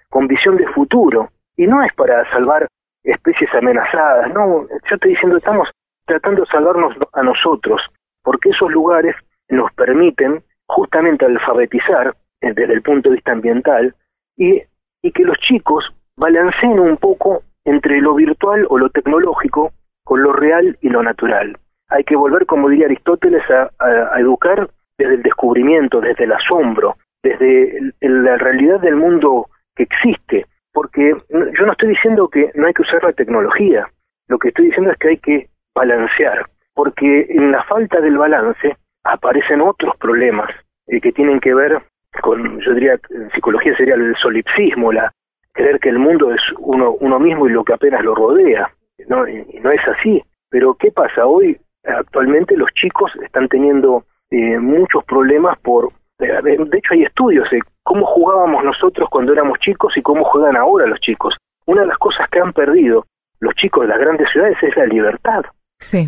[0.10, 1.30] con visión de futuro.
[1.56, 2.68] Y no es para salvar
[3.04, 5.70] especies amenazadas, no, yo estoy diciendo, estamos
[6.06, 7.82] tratando de salvarnos a nosotros,
[8.24, 9.16] porque esos lugares
[9.50, 13.96] nos permiten justamente alfabetizar eh, desde el punto de vista ambiental
[14.38, 14.62] y,
[15.02, 20.34] y que los chicos balanceen un poco entre lo virtual o lo tecnológico con lo
[20.34, 21.58] real y lo natural.
[21.90, 24.70] Hay que volver, como diría Aristóteles, a, a, educar
[25.02, 31.66] desde el descubrimiento, desde el asombro, desde la realidad del mundo que existe, porque yo
[31.66, 33.88] no estoy diciendo que no hay que usar la tecnología,
[34.28, 38.78] lo que estoy diciendo es que hay que balancear, porque en la falta del balance
[39.04, 40.50] aparecen otros problemas
[40.88, 41.82] eh, que tienen que ver
[42.22, 45.12] con, yo diría, en psicología sería el solipsismo, la
[45.54, 48.72] creer que el mundo es uno, uno mismo y lo que apenas lo rodea,
[49.08, 49.28] ¿no?
[49.28, 50.24] Y, no es así.
[50.50, 51.26] Pero ¿qué pasa?
[51.26, 55.92] Hoy, actualmente, los chicos están teniendo eh, muchos problemas por...
[56.18, 60.86] De hecho, hay estudios de cómo jugábamos nosotros cuando éramos chicos y cómo juegan ahora
[60.86, 61.36] los chicos.
[61.66, 63.06] Una de las cosas que han perdido
[63.40, 65.44] los chicos de las grandes ciudades es la libertad,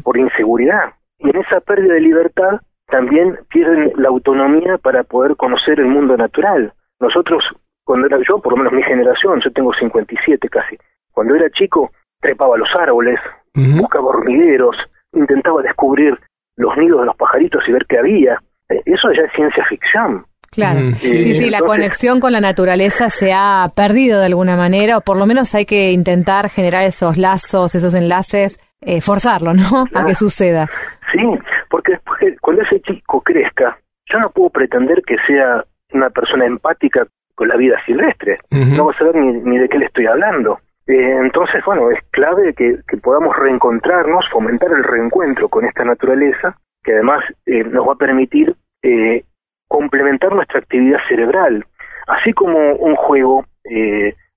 [0.04, 0.94] por inseguridad.
[1.18, 6.16] Y en esa pérdida de libertad también pierden la autonomía para poder conocer el mundo
[6.16, 6.74] natural.
[7.00, 7.44] Nosotros,
[7.84, 10.78] cuando era yo, por lo menos mi generación, yo tengo 57 casi,
[11.12, 13.20] cuando era chico trepaba los árboles,
[13.56, 14.78] buscaba hormigueros,
[15.12, 16.18] intentaba descubrir
[16.56, 18.38] los nidos de los pajaritos y ver qué había.
[18.70, 20.26] Eh, eso ya es ciencia ficción.
[20.52, 24.56] Claro, mm, sí, sí, sí, la conexión con la naturaleza se ha perdido de alguna
[24.56, 29.54] manera, o por lo menos hay que intentar generar esos lazos, esos enlaces, eh, forzarlo,
[29.54, 29.86] ¿no?
[29.96, 30.68] A que suceda.
[31.12, 31.22] Sí,
[31.70, 37.08] porque después, cuando ese chico crezca, yo no puedo pretender que sea una persona empática
[37.34, 40.60] con la vida silvestre, no va a saber ni, ni de qué le estoy hablando.
[40.94, 46.94] Eh, entonces, bueno, es clave que, podamos reencontrarnos, fomentar el reencuentro con esta naturaleza, que
[46.94, 49.24] además eh, nos va a permitir eh,
[49.68, 51.66] complementar nuestra actividad cerebral,
[52.06, 53.44] así como un juego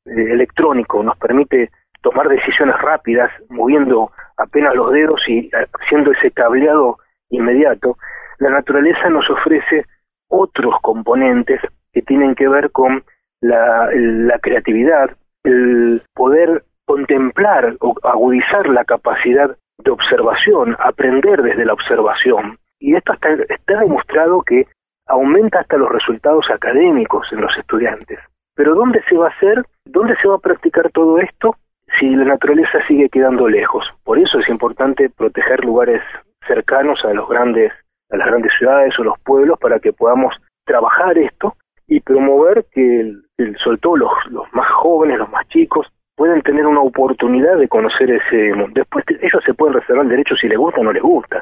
[0.06, 1.68] electrónico nos permite
[2.00, 5.50] tomar decisiones rápidas, moviendo apenas los dedos y
[5.82, 7.98] haciendo ese cableado inmediato,
[8.38, 9.84] la naturaleza nos ofrece
[10.28, 11.60] otros componentes
[11.92, 13.04] que tienen que ver con
[13.40, 15.10] la creatividad,
[15.46, 22.58] el poder contemplar o agudizar la capacidad de observación, aprender desde la observación.
[22.80, 24.66] Y esto está, está demostrado que
[25.06, 28.18] aumenta hasta los resultados académicos en los estudiantes.
[28.54, 29.64] Pero ¿dónde se va a hacer?
[29.84, 31.56] ¿Dónde se va a practicar todo esto
[31.98, 33.84] si la naturaleza sigue quedando lejos?
[34.02, 36.02] Por eso es importante proteger lugares
[36.46, 37.72] cercanos a los grandes
[38.08, 40.32] a las grandes ciudades o los pueblos para que podamos
[40.64, 41.56] trabajar esto
[41.88, 43.25] y promover que el,
[43.62, 48.10] sobre todo los, los más jóvenes, los más chicos, pueden tener una oportunidad de conocer
[48.10, 48.72] ese mundo.
[48.74, 51.40] Después ellos se pueden reservar el derecho si les gusta o no les gusta,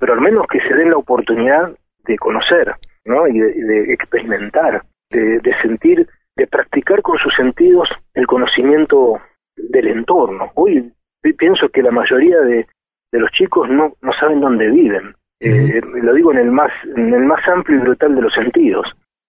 [0.00, 1.72] pero al menos que se den la oportunidad
[2.04, 2.74] de conocer.
[3.06, 3.26] ¿no?
[3.28, 6.06] y de, experimentar, de, sentir,
[6.36, 9.20] de practicar con sus sentidos el conocimiento
[9.56, 10.50] del entorno.
[10.54, 10.92] Hoy
[11.38, 12.66] pienso que la mayoría de,
[13.12, 15.14] de los chicos no, no saben dónde viven.
[15.38, 18.86] Eh, lo digo en el más en el más amplio y brutal de los sentidos.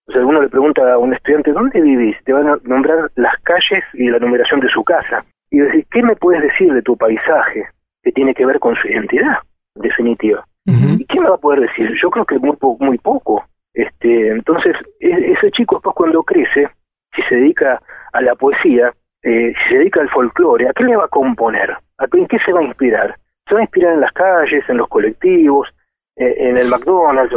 [0.07, 2.15] O sea, uno le pregunta a un estudiante, ¿dónde vivís?
[2.23, 5.25] Te van a nombrar las calles y la numeración de su casa.
[5.51, 7.65] Y decir, ¿qué me puedes decir de tu paisaje
[8.03, 9.37] que tiene que ver con su identidad,
[9.75, 10.45] definitiva?
[10.65, 11.93] ¿Y qué me va a poder decir?
[12.01, 13.45] Yo creo que muy, muy poco.
[13.73, 16.67] Este, entonces, e, ese chico después cuando crece,
[17.15, 18.91] si se dedica a la poesía,
[19.23, 21.71] eh, si se dedica al folclore, ¿a qué le va a componer?
[21.71, 23.15] ¿A ¿En qué se va a inspirar?
[23.47, 25.69] Se va a inspirar en las calles, en los colectivos,
[26.17, 27.33] eh, en el McDonald's,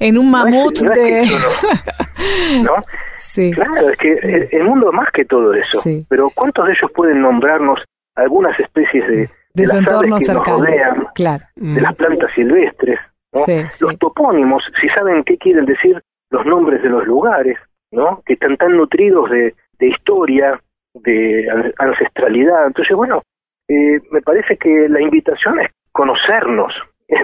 [0.00, 1.22] en un mamut de...
[2.62, 2.74] ¿no?
[3.18, 3.50] Sí.
[3.52, 4.12] Claro, es que
[4.52, 5.80] el, mundo es más que todo eso.
[6.08, 7.80] Pero ¿cuántos de ellos pueden nombrarnos
[8.16, 10.64] algunas especies de, de, su entorno cercano?
[11.14, 11.44] claro.
[11.56, 12.98] de las plantas silvestres,
[13.80, 17.56] los topónimos, si saben qué quieren decir los nombres de los lugares,
[17.92, 18.22] ¿no?
[18.26, 20.60] Que están tan nutridos de, de historia,
[20.94, 22.66] de an- ancestralidad.
[22.66, 23.22] Entonces, bueno,
[23.68, 26.72] eh, me parece que la invitación es conocernos,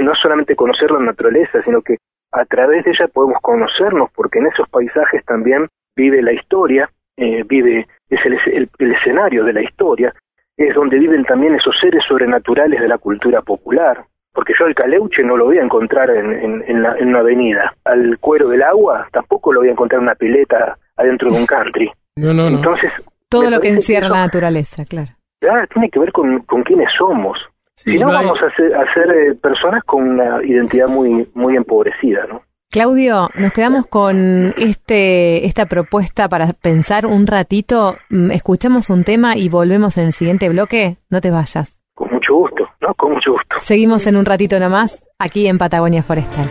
[0.00, 1.96] no solamente conocer la naturaleza, sino que
[2.32, 7.42] a través de ella podemos conocernos, porque en esos paisajes también vive la historia, eh,
[7.46, 10.12] vive es el, el- el escenario de la historia,
[10.56, 14.04] es donde viven también esos seres sobrenaturales de la cultura popular.
[14.32, 17.20] Porque yo al caleuche no lo voy a encontrar en, en, en la- en una
[17.20, 17.72] avenida.
[17.84, 21.46] Al cuero del agua tampoco lo voy a encontrar en una pileta adentro de un
[21.46, 21.90] country.
[22.16, 22.58] No, no, no.
[22.58, 22.92] Entonces,
[23.28, 25.10] Todo lo que encierra eso, la naturaleza, claro.
[25.50, 27.36] ah, tiene que ver con, con quiénes somos.
[27.76, 30.88] Sí, si no, no hay- vamos a ser, a ser, eh, personas con una identidad
[30.88, 32.42] muy, muy empobrecida, ¿no?
[32.70, 37.96] Claudio, nos quedamos con este esta propuesta para pensar un ratito.
[38.10, 40.96] Mm, Escuchamos un tema y volvemos en el siguiente bloque.
[41.08, 41.80] No te vayas.
[41.94, 42.92] Con mucho gusto, ¿no?
[42.94, 43.56] Con mucho gusto.
[43.60, 46.48] Seguimos en un ratito nomás aquí en Patagonia Forestal.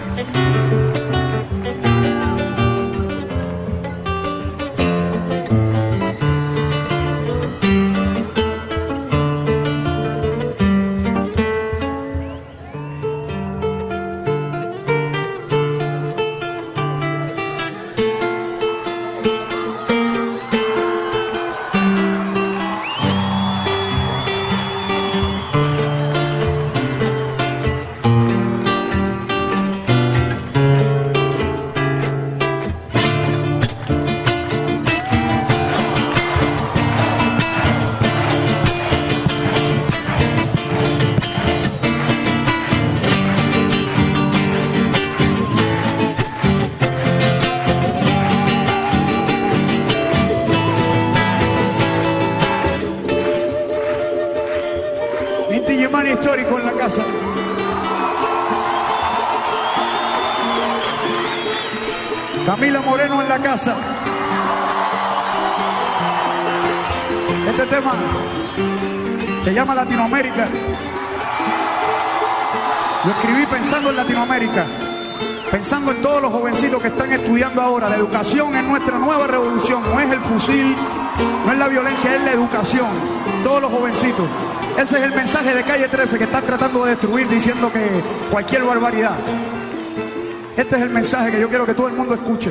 [63.54, 63.76] Este
[67.68, 67.92] tema
[69.44, 70.46] se llama Latinoamérica.
[73.06, 74.66] Lo escribí pensando en Latinoamérica,
[75.52, 77.89] pensando en todos los jovencitos que están estudiando ahora.
[77.89, 80.76] La educación es nuestra nueva revolución, no es el fusil,
[81.46, 82.89] no es la violencia, es la educación.
[83.44, 84.26] Todos los jovencitos.
[84.80, 88.63] Ese es el mensaje de Calle 13 que están tratando de destruir diciendo que cualquier
[88.63, 89.16] barbaridad.
[90.58, 92.50] Este es el mensaje que yo quiero que todo el mundo escuche.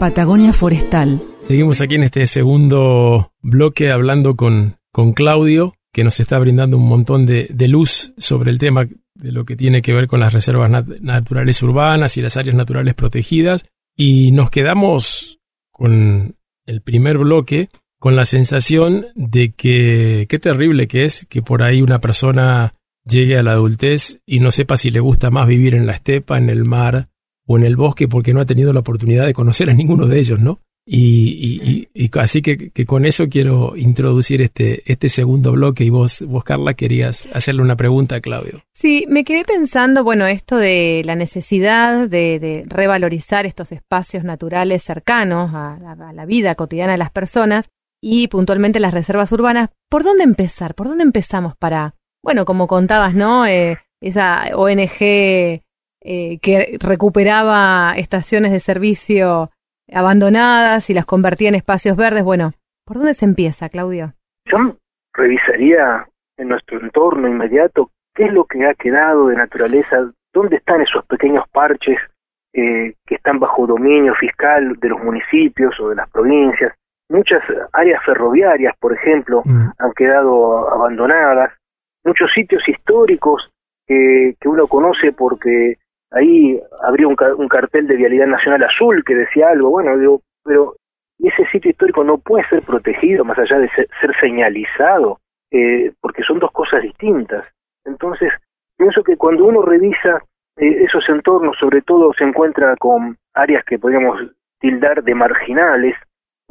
[0.00, 1.20] Patagonia Forestal.
[1.42, 6.88] Seguimos aquí en este segundo bloque hablando con, con Claudio, que nos está brindando un
[6.88, 10.32] montón de, de luz sobre el tema de lo que tiene que ver con las
[10.32, 13.66] reservas nat- naturales urbanas y las áreas naturales protegidas.
[13.94, 15.38] Y nos quedamos
[15.70, 16.34] con
[16.64, 21.82] el primer bloque con la sensación de que qué terrible que es que por ahí
[21.82, 22.72] una persona
[23.04, 26.38] llegue a la adultez y no sepa si le gusta más vivir en la estepa,
[26.38, 27.09] en el mar
[27.50, 30.20] o en el bosque porque no ha tenido la oportunidad de conocer a ninguno de
[30.20, 30.60] ellos, ¿no?
[30.86, 36.74] Y, así que, con eso quiero introducir este, este segundo bloque y vos, vos, Carla,
[36.74, 38.62] querías hacerle una pregunta a Claudio.
[38.72, 45.50] Sí, me quedé pensando, bueno, esto de la necesidad de, revalorizar estos espacios naturales cercanos
[45.52, 47.68] a la, a la vida cotidiana de las personas
[48.00, 49.70] y puntualmente las reservas urbanas.
[49.88, 50.76] ¿Por dónde empezar?
[50.76, 53.44] ¿Por dónde empezamos para, bueno, como contabas, ¿no?
[53.44, 55.62] Eh, esa ONG
[56.02, 59.50] eh, que recuperaba estaciones de servicio
[59.92, 62.24] abandonadas y las convertía en espacios verdes.
[62.24, 62.52] Bueno,
[62.84, 64.14] ¿por dónde se empieza, Claudio?
[64.46, 64.58] Yo
[65.12, 70.80] revisaría en nuestro entorno inmediato qué es lo que ha quedado de naturaleza, dónde están
[70.80, 71.98] esos pequeños parches
[72.52, 76.72] eh, que están bajo dominio fiscal de los municipios o de las provincias.
[77.08, 79.70] Muchas áreas ferroviarias, por ejemplo, Mm.
[79.78, 81.52] han quedado abandonadas.
[82.04, 83.50] Muchos sitios históricos
[83.86, 85.76] que, que uno conoce porque
[86.10, 89.70] ahí habría un, un cartel de Vialidad Nacional Azul que decía algo.
[89.70, 90.74] Bueno, digo, pero
[91.18, 95.18] ese sitio histórico no puede ser protegido más allá de ser, ser señalizado,
[95.50, 97.44] eh, porque son dos cosas distintas.
[97.84, 98.32] Entonces,
[98.76, 100.22] pienso que cuando uno revisa
[100.56, 104.18] eh, esos entornos, sobre todo se encuentra con áreas que podríamos
[104.58, 105.96] tildar de marginales,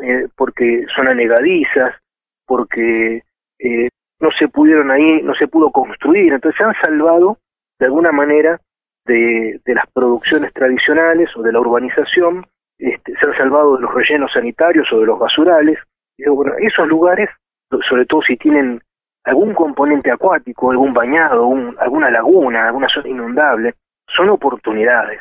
[0.02, 1.96] eh, porque son anegadizas,
[2.46, 3.24] porque
[4.22, 7.38] no se pudieron ahí, no se pudo construir, entonces se han salvado
[7.78, 8.60] de alguna manera
[9.14, 12.46] de, las producciones tradicionales o de la urbanización,
[12.78, 15.78] este, se salvado de los rellenos sanitarios o de los basurales.
[16.18, 17.30] Digo, bueno, esos lugares,
[17.90, 18.82] sobre todo si tienen
[19.26, 23.74] algún componente acuático, algún bañado, un- alguna laguna, alguna zona inundable,
[24.16, 25.20] son oportunidades.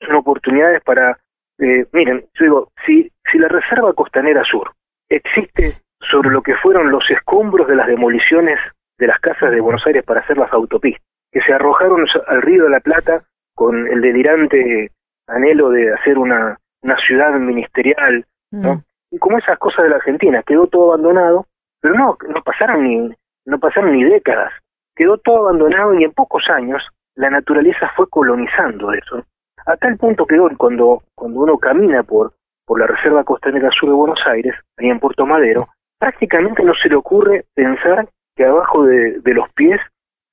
[0.00, 1.18] Son oportunidades para,
[1.58, 4.72] eh, miren, yo digo, si, si la Reserva Costanera Sur
[5.08, 8.58] existe sobre lo que fueron los escombros de las demoliciones
[8.98, 11.02] de las casas de Buenos Aires para hacer las autopistas,
[11.32, 13.24] que se arrojaron al río de la Plata
[13.54, 14.90] con el delirante
[15.26, 18.74] anhelo de hacer una, una ciudad ministerial, ¿no?
[18.76, 18.82] Mm.
[19.10, 21.46] Y como esas cosas de la Argentina, quedó todo abandonado,
[21.80, 23.14] pero no, no pasaron ni,
[23.44, 24.52] no pasaron ni décadas,
[24.94, 26.82] quedó todo abandonado y en pocos años
[27.14, 29.22] la naturaleza fue colonizando eso.
[29.66, 32.32] A tal punto que hoy cuando, cuando uno camina por,
[32.66, 35.68] por la Reserva Costanera Sur de Buenos Aires, ahí en Puerto Madero,
[35.98, 39.80] prácticamente no se le ocurre pensar que abajo de, de los pies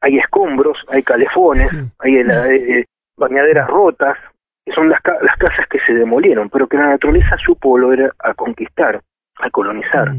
[0.02, 1.70] hay escombros, hay calefones,
[2.00, 2.86] hay eh, eh,
[3.18, 4.18] bañaderas rotas,
[4.66, 8.34] que son las, las casas que se demolieron, pero que la naturaleza supo volver a
[8.34, 9.02] conquistar,
[9.39, 10.14] a colonizar,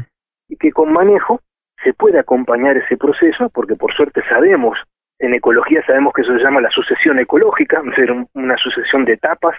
[0.47, 1.41] y que con manejo
[1.83, 4.77] se puede acompañar ese proceso, porque por suerte sabemos,
[5.19, 9.13] en ecología sabemos que eso se llama la sucesión ecológica, es decir, una sucesión de
[9.13, 9.55] etapas,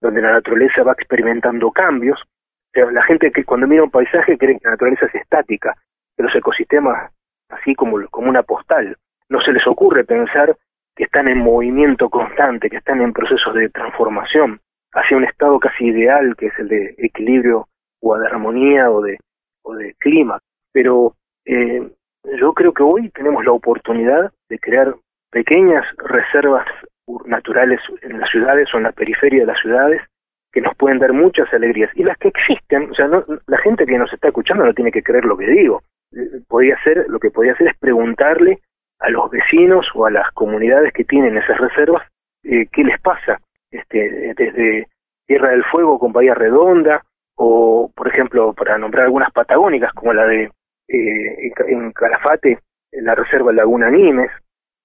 [0.00, 2.20] donde la naturaleza va experimentando cambios.
[2.20, 5.74] O sea, la gente que cuando mira un paisaje cree que la naturaleza es estática,
[6.16, 7.10] que los ecosistemas,
[7.48, 8.96] así como, como una postal,
[9.34, 10.56] no se les ocurre pensar
[10.96, 14.60] que están en movimiento constante, que están en procesos de transformación
[14.92, 17.66] hacia un estado casi ideal, que es el de equilibrio
[18.00, 19.18] o de armonía o de,
[19.64, 20.38] o de clima.
[20.72, 21.14] Pero
[21.46, 21.82] eh,
[22.40, 24.94] yo creo que hoy tenemos la oportunidad de crear
[25.32, 26.66] pequeñas reservas
[27.08, 30.00] ur- naturales en las ciudades o en la periferia de las ciudades
[30.52, 31.90] que nos pueden dar muchas alegrías.
[31.96, 34.92] Y las que existen, o sea, no, la gente que nos está escuchando no tiene
[34.92, 35.82] que creer lo que digo.
[36.12, 38.60] Eh, Podría ser, lo que podría hacer es preguntarle
[39.00, 42.02] a los vecinos o a las comunidades que tienen esas reservas
[42.44, 43.40] eh, qué les pasa
[43.70, 44.86] este, desde
[45.26, 47.02] Tierra del Fuego con Bahía Redonda
[47.36, 50.44] o, por ejemplo, para nombrar algunas patagónicas como la de
[50.88, 52.58] eh, en Ca- en Calafate,
[52.92, 54.30] en la reserva Laguna Nimes,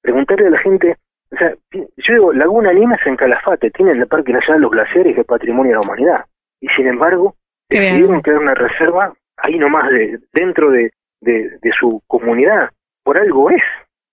[0.02, 0.96] preguntarle a la gente,
[1.32, 5.22] o sea, yo digo, Laguna Nimes en Calafate, tienen el Parque Nacional Los Glaciares, que
[5.22, 6.26] es Patrimonio de la Humanidad,
[6.62, 7.36] y sin embargo,
[7.70, 7.94] Qué bien.
[7.96, 10.90] decidieron crear una reserva ahí nomás de, dentro de,
[11.22, 12.70] de, de su comunidad,
[13.04, 13.62] por algo es,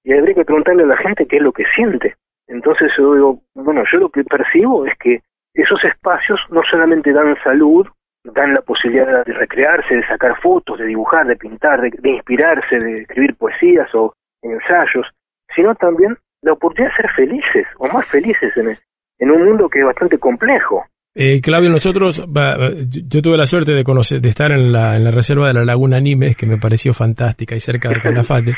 [0.07, 2.15] y habría que preguntarle a la gente qué es lo que siente.
[2.47, 5.21] Entonces yo digo, bueno, yo lo que percibo es que
[5.53, 7.85] esos espacios no solamente dan salud,
[8.23, 13.03] dan la posibilidad de recrearse, de sacar fotos, de dibujar, de pintar, de, inspirarse, de
[13.03, 15.09] escribir poesías o ensayos,
[15.57, 18.77] sino también la oportunidad de ser felices o más felices en,
[19.19, 20.85] en un mundo que es bastante complejo.
[21.19, 25.11] Eh, Claudio, nosotros, yo tuve la suerte de conocer, de estar en la, en la
[25.11, 28.55] reserva de la Laguna Nimes, que me pareció fantástica y cerca de Calafate.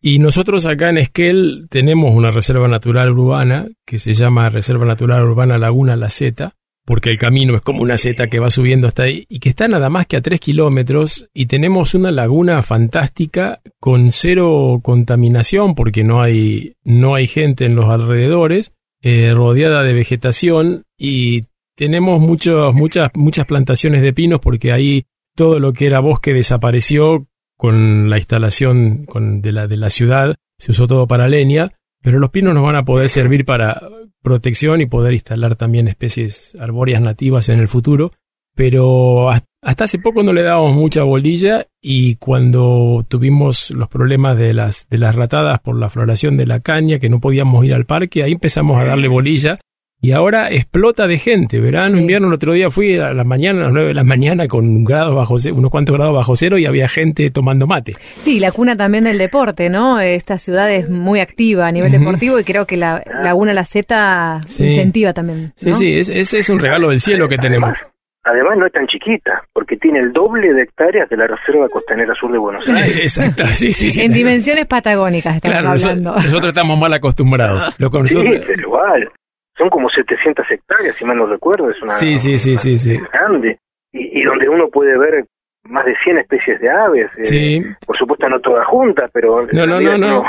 [0.00, 5.24] Y nosotros acá en Esquel tenemos una reserva natural urbana que se llama Reserva Natural
[5.24, 6.54] Urbana Laguna La Zeta,
[6.84, 9.66] porque el camino es como una zeta que va subiendo hasta ahí y que está
[9.66, 16.04] nada más que a tres kilómetros y tenemos una laguna fantástica con cero contaminación porque
[16.04, 21.42] no hay, no hay gente en los alrededores, eh, rodeada de vegetación y
[21.76, 25.04] tenemos muchos, muchas, muchas plantaciones de pinos porque ahí
[25.36, 27.26] todo lo que era bosque desapareció
[27.58, 31.72] con la instalación con, de, la, de la ciudad, se usó todo para leña,
[32.02, 33.80] pero los pinos nos van a poder servir para
[34.22, 38.12] protección y poder instalar también especies arbóreas nativas en el futuro,
[38.54, 44.38] pero has- hasta hace poco no le dábamos mucha bolilla y cuando tuvimos los problemas
[44.38, 47.74] de las, de las ratadas por la floración de la caña, que no podíamos ir
[47.74, 49.58] al parque, ahí empezamos a darle bolilla
[50.00, 51.58] y ahora explota de gente.
[51.58, 52.00] Verano, Sí.
[52.02, 54.84] invierno, el otro día fui a la mañana, a las 9 de la mañana, con
[54.84, 57.94] grados bajo unos cuantos grados bajo cero y había gente tomando mate.
[58.22, 59.98] Sí, la cuna también del deporte, ¿no?
[60.00, 64.40] Esta ciudad es muy activa a nivel deportivo y creo que la Laguna La Z
[64.46, 64.66] Sí.
[64.66, 65.52] incentiva también.
[65.56, 65.76] Sí, ¿no?
[65.76, 67.70] sí, es- ese es un regalo del cielo que tenemos.
[67.70, 67.92] Además,
[68.24, 72.12] además no es tan chiquita, porque tiene el doble de hectáreas de la Reserva Costanera
[72.20, 72.96] Sur de Buenos Aires.
[73.02, 74.02] Exacto, sí, sí, sí.
[74.02, 76.14] En dimensiones patagónicas estamos Claro, hablando.
[76.16, 77.74] nosotros estamos mal acostumbrados.
[77.80, 79.08] Lo con Sí, nosotros- pero igual.
[79.56, 81.70] Son como 700 hectáreas, si mal no recuerdo.
[81.70, 82.94] Es una, Sí, sí, sí, sí, sí.
[82.94, 83.58] es grande.
[83.92, 85.24] Y, y donde uno puede ver
[85.64, 87.10] más de 100 especies de aves.
[87.18, 90.20] eh, Sí, Por supuesto, no todas juntas, pero No, no, no, no.
[90.20, 90.24] uno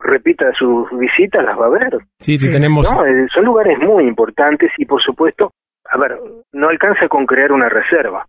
[0.00, 1.98] repita sus visitas, las va a ver.
[2.20, 2.50] sí, sí, Sí.
[2.52, 2.90] tenemos...
[2.94, 5.50] No, eh, son lugares muy importantes y, por supuesto,
[5.90, 6.16] a ver,
[6.52, 8.26] no alcanza con crear una reserva.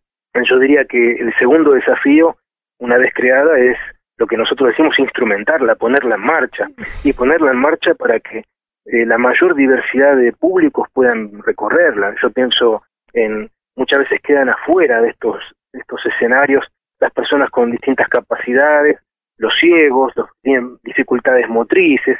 [0.50, 2.36] Yo diría que el segundo desafío,
[2.80, 3.78] una vez creada, es
[4.18, 6.68] lo que nosotros decimos instrumentarla, ponerla en marcha.
[7.04, 8.44] Y ponerla en marcha para que
[8.92, 12.16] eh, la mayor diversidad de públicos puedan recorrerla.
[12.22, 12.84] Yo pienso
[13.14, 15.38] en muchas veces quedan afuera de estos,
[15.74, 16.66] de estos escenarios
[17.00, 19.00] las personas con distintas capacidades,
[19.38, 22.18] los ciegos, los que tienen dificultades motrices.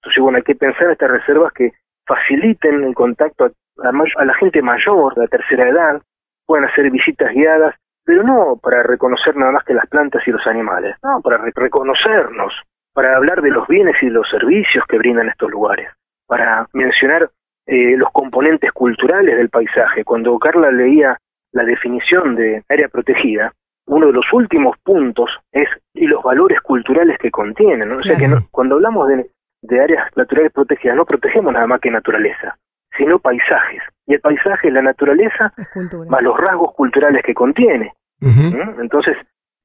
[0.00, 1.72] Entonces, bueno, hay que pensar en estas reservas que
[2.06, 6.02] faciliten el contacto a, la gente mayor, de la tercera edad,
[6.46, 10.46] puedan hacer visitas guiadas, pero no para reconocer nada más que las plantas y los
[10.46, 12.52] animales, no, para re- reconocernos,
[12.94, 15.88] para hablar de los bienes y los servicios que brindan estos lugares,
[16.32, 17.28] para mencionar
[17.66, 20.02] eh, los componentes culturales del paisaje.
[20.02, 21.18] Cuando Carla leía
[21.52, 23.52] la definición de área protegida,
[23.86, 27.86] uno de los últimos puntos es y los valores culturales que contienen.
[27.90, 27.96] ¿no?
[27.96, 29.26] O sea que no- cuando hablamos de,
[29.60, 32.56] de áreas naturales protegidas, no protegemos nada más que naturaleza,
[32.96, 33.82] sino paisajes.
[34.06, 35.52] Y el paisaje es la naturaleza
[36.08, 37.92] más los rasgos culturales que contiene.
[38.52, 38.80] ¿Mm?
[38.80, 39.16] Entonces,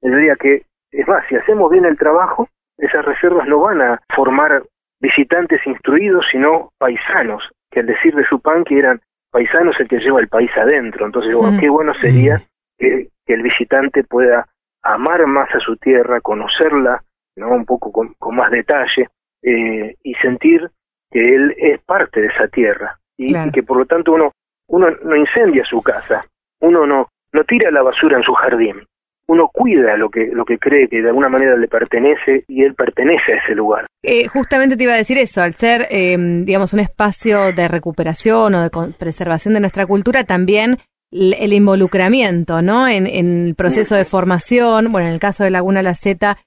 [0.02, 4.02] yo diría que, es más, si hacemos bien el trabajo, esas reservas no van a
[4.14, 4.64] formar
[5.00, 10.00] visitantes instruidos, sino paisanos, que al decir de su pan que eran paisanos el que
[10.00, 11.06] lleva el país adentro.
[11.06, 11.60] Entonces, Mm.
[11.60, 12.42] qué bueno sería
[12.78, 14.48] que, que el visitante pueda
[14.84, 17.04] amar más a su tierra, conocerla,
[17.36, 17.50] ¿no?
[17.50, 19.10] Un poco con, con más detalle,
[19.44, 20.70] eh, y sentir
[21.12, 22.98] que él es parte de esa tierra.
[23.18, 23.50] Y, Claro.
[23.50, 24.32] y que por lo tanto uno,
[24.68, 26.26] uno no incendia su casa,
[26.62, 28.86] uno no, no tira la basura en su jardín,
[29.28, 32.76] uno cuida lo que, lo que cree que de alguna manera le pertenece y él
[32.76, 33.86] pertenece a ese lugar.
[34.04, 36.16] Eh, justamente te iba a decir eso, al ser, eh,
[36.46, 40.78] digamos, un espacio de recuperación o de preservación de nuestra cultura, también
[41.12, 42.88] el involucramiento, ¿no?
[42.88, 46.38] En, en el proceso de formación, bueno, en el caso de Laguna La Z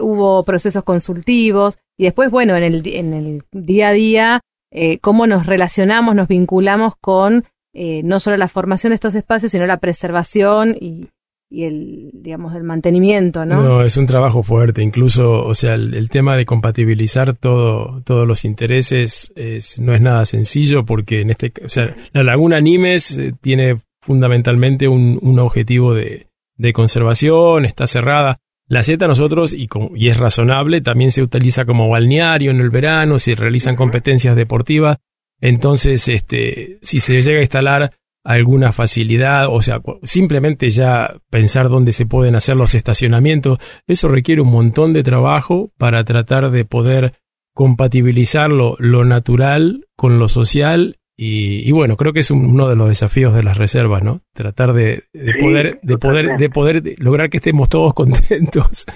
[0.00, 5.26] hubo procesos consultivos y después, bueno, en el, en el día a día, eh, cómo
[5.26, 7.44] nos relacionamos, nos vinculamos con
[7.74, 11.08] eh, no solo la formación de estos espacios, sino la preservación y,
[11.52, 13.62] y el, digamos, el mantenimiento, ¿no?
[13.62, 18.26] No, es un trabajo fuerte, incluso, o sea, el, el tema de compatibilizar todo, todos
[18.26, 23.18] los intereses es, no es nada sencillo porque en este, o sea, la Laguna Nimes
[23.18, 26.26] eh, tiene fundamentalmente un, un objetivo de,
[26.56, 28.36] de conservación, está cerrada.
[28.68, 32.70] La Z nosotros, y, con- y es razonable, también se utiliza como balneario en el
[32.70, 34.96] verano, se realizan competencias deportivas.
[35.40, 37.92] Entonces, este, si se llega a instalar
[38.24, 44.40] alguna facilidad, o sea, simplemente ya pensar dónde se pueden hacer los estacionamientos, eso requiere
[44.42, 47.14] un montón de trabajo para tratar de poder
[47.54, 52.68] compatibilizar lo, lo natural con lo social y, y bueno, creo que es un- uno
[52.68, 54.20] de los desafíos de las reservas, ¿no?
[54.34, 58.86] Tratar de, de Sí, poder, de poder, de poder lograr que estemos todos contentos.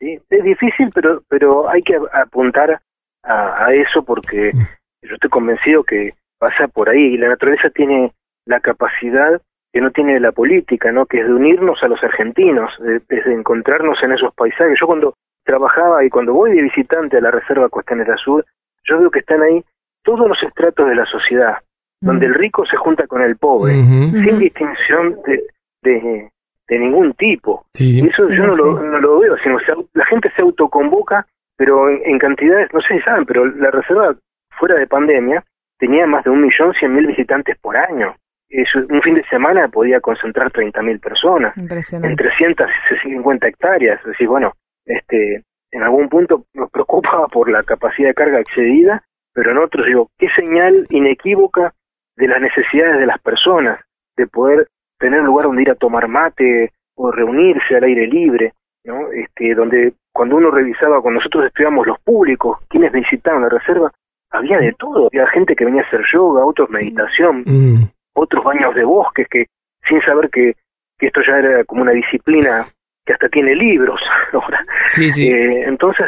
[0.00, 0.18] ¿sí?
[0.30, 2.80] Es difícil, pero, pero hay que apuntar
[3.24, 8.12] a, a eso porque yo estoy convencido que pasa por ahí y la naturaleza tiene
[8.46, 9.40] la capacidad
[9.72, 11.06] que no tiene la política, ¿no?
[11.06, 14.78] Que es de unirnos a los argentinos, de, de encontrarnos en esos paisajes.
[14.80, 15.14] Yo cuando
[15.44, 18.44] trabajaba y cuando voy de visitante a la Reserva Costanera Sur,
[18.84, 19.62] yo veo que están ahí
[20.02, 21.58] todos los estratos de la sociedad,
[22.00, 25.42] donde el rico se junta con el pobre, sin distinción de,
[25.82, 26.30] de,
[26.68, 27.66] de ningún tipo.
[27.74, 31.26] Sí, Y eso yo no lo, no lo veo, sino se la gente se autoconvoca,
[31.56, 34.14] pero en, en cantidades, no sé si saben, pero la reserva
[34.58, 35.44] fuera de pandemia
[35.78, 38.14] tenía más de un millón cien mil visitantes por año.
[38.48, 42.22] Es, un fin de semana podía concentrar 30 mil personas en Impresionante.
[42.22, 44.00] 350 hectáreas.
[44.00, 44.52] Es decir, bueno,
[44.86, 49.02] este, en algún punto nos preocupaba por la capacidad de carga excedida,
[49.34, 51.72] pero en otros digo, qué señal inequívoca
[52.16, 53.80] de las necesidades de las personas,
[54.16, 54.66] de poder
[54.98, 58.54] tener un lugar donde ir a tomar mate o reunirse al aire libre,
[58.84, 59.12] ¿no?
[59.12, 63.92] Este, donde cuando uno revisaba, cuando nosotros estudiamos los públicos, quienes visitaban la reserva,
[64.30, 67.84] había de todo, había gente que venía a hacer yoga, otros meditación, Mm.
[68.14, 69.46] otros baños de bosques que
[69.88, 70.54] sin saber que,
[70.98, 72.66] que esto ya era como una disciplina
[73.06, 74.00] que hasta tiene libros
[74.32, 74.64] ahora.
[74.86, 75.28] Sí, sí.
[75.30, 76.06] Eh, entonces,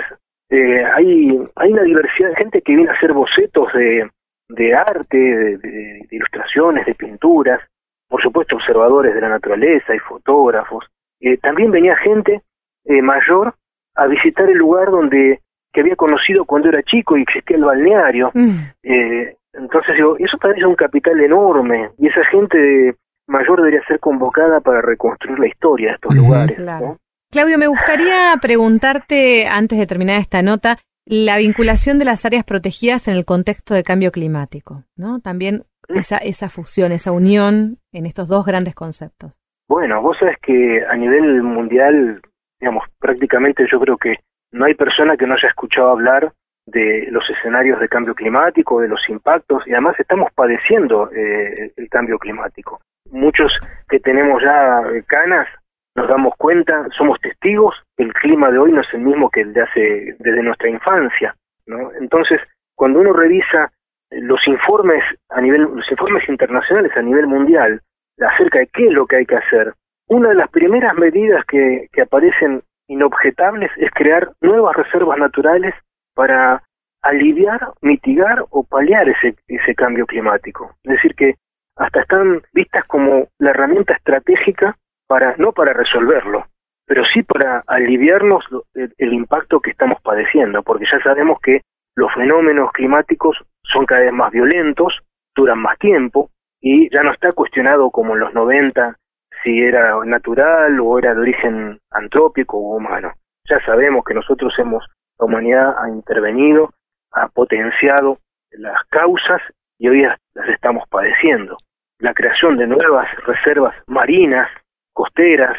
[0.51, 4.11] eh, hay, hay una diversidad de gente que viene a hacer bocetos de,
[4.49, 7.61] de arte, de, de- de ilustraciones, de pinturas,
[8.09, 10.85] por supuesto observadores de la naturaleza y fotógrafos.
[11.21, 12.43] Eh, también venía gente
[12.85, 13.55] eh, mayor
[13.95, 15.41] a visitar el lugar donde
[15.73, 18.31] que había conocido cuando era chico y existía el balneario.
[18.35, 18.51] Mm.
[18.83, 22.95] Eh, entonces digo, eso también es un capital enorme y esa gente
[23.27, 26.57] mayor debería ser convocada para reconstruir la historia de estos lugares.
[26.57, 26.87] Claro.
[26.87, 26.97] ¿no?
[27.31, 33.07] Claudio, me gustaría preguntarte, antes de terminar esta nota, la vinculación de las áreas protegidas
[33.09, 35.21] en el contexto de cambio climático, ¿no?
[35.21, 39.39] También esa, esa fusión, esa unión en estos dos grandes conceptos.
[39.69, 42.21] Bueno, vos sabés que a nivel mundial,
[42.61, 44.17] digamos, prácticamente yo creo que
[44.53, 46.33] no hay persona que no haya escuchado hablar
[46.67, 51.89] de los escenarios de cambio climático, de los impactos, y además estamos padeciendo eh, el
[51.89, 52.81] cambio climático.
[53.11, 53.53] Muchos
[53.89, 55.49] que tenemos ya canas
[55.97, 59.53] nos damos cuenta, somos testigos, el clima de hoy no es el mismo que el
[59.53, 61.35] de hace desde nuestra infancia,
[61.67, 61.93] ¿no?
[62.01, 62.41] Entonces,
[62.77, 63.73] cuando uno revisa
[64.11, 67.81] los informes a nivel los informes internacionales a nivel mundial
[68.21, 69.75] acerca de qué es lo que hay que hacer,
[70.09, 75.75] una de las primeras medidas que, que aparecen inobjetables es crear nuevas reservas naturales
[76.15, 76.63] para
[77.03, 80.75] aliviar, mitigar o paliar ese, ese cambio climático.
[80.83, 81.37] Es decir, que
[81.77, 84.77] hasta están vistas como la herramienta estratégica
[85.07, 86.47] para, no para resolverlo,
[86.87, 91.63] pero sí para aliviarnos el impacto que estamos padeciendo, porque ya sabemos que
[91.97, 95.01] los fenómenos climáticos son cada vez más violentos,
[95.35, 96.31] duran más tiempo,
[96.61, 98.97] y ya no está cuestionado como en los 90
[99.43, 103.13] si era natural o era de origen antrópico o humano.
[103.49, 104.85] Ya sabemos que nosotros hemos,
[105.19, 106.71] la humanidad ha intervenido,
[107.13, 108.19] ha potenciado
[108.53, 109.41] las causas
[109.79, 111.57] y hoy las estamos padeciendo.
[111.99, 114.49] La creación de nuevas reservas marinas,
[114.93, 115.57] costeras,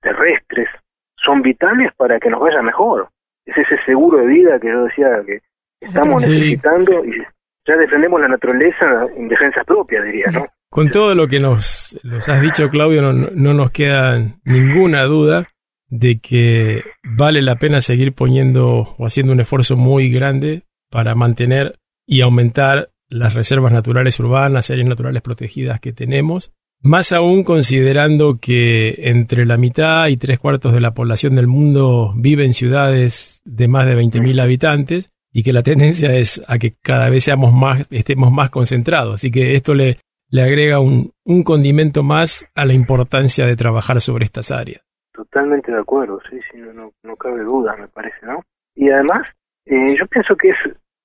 [0.00, 0.68] terrestres,
[1.16, 3.08] son vitales para que nos vaya mejor.
[3.44, 5.40] Es ese seguro de vida que yo decía que
[5.80, 6.28] estamos Sí.
[6.28, 7.22] necesitando y
[7.66, 10.46] ya defendemos la naturaleza en defensa propia, diría, ¿no?
[10.76, 11.98] Con todo lo que nos,
[12.28, 15.48] has dicho, Claudio, no, no nos queda ninguna duda
[15.88, 21.78] de que vale la pena seguir poniendo o haciendo un esfuerzo muy grande para mantener
[22.06, 26.52] y aumentar las reservas naturales urbanas, áreas naturales protegidas que tenemos,
[26.82, 32.12] más aún considerando que entre la mitad y tres cuartos de la población del mundo
[32.18, 36.74] vive en ciudades de más de 20.000 habitantes y que la tendencia es a que
[36.82, 39.14] cada vez seamos más, estemos más concentrados.
[39.14, 40.00] Así que esto le,
[40.30, 41.12] le agrega un,
[41.44, 44.82] condimento más a la importancia de trabajar sobre estas áreas.
[45.12, 48.40] Totalmente de acuerdo, sí, sí, no, no, cabe duda, me parece, ¿no?
[48.74, 49.30] Y además,
[49.64, 50.56] eh, yo pienso que es,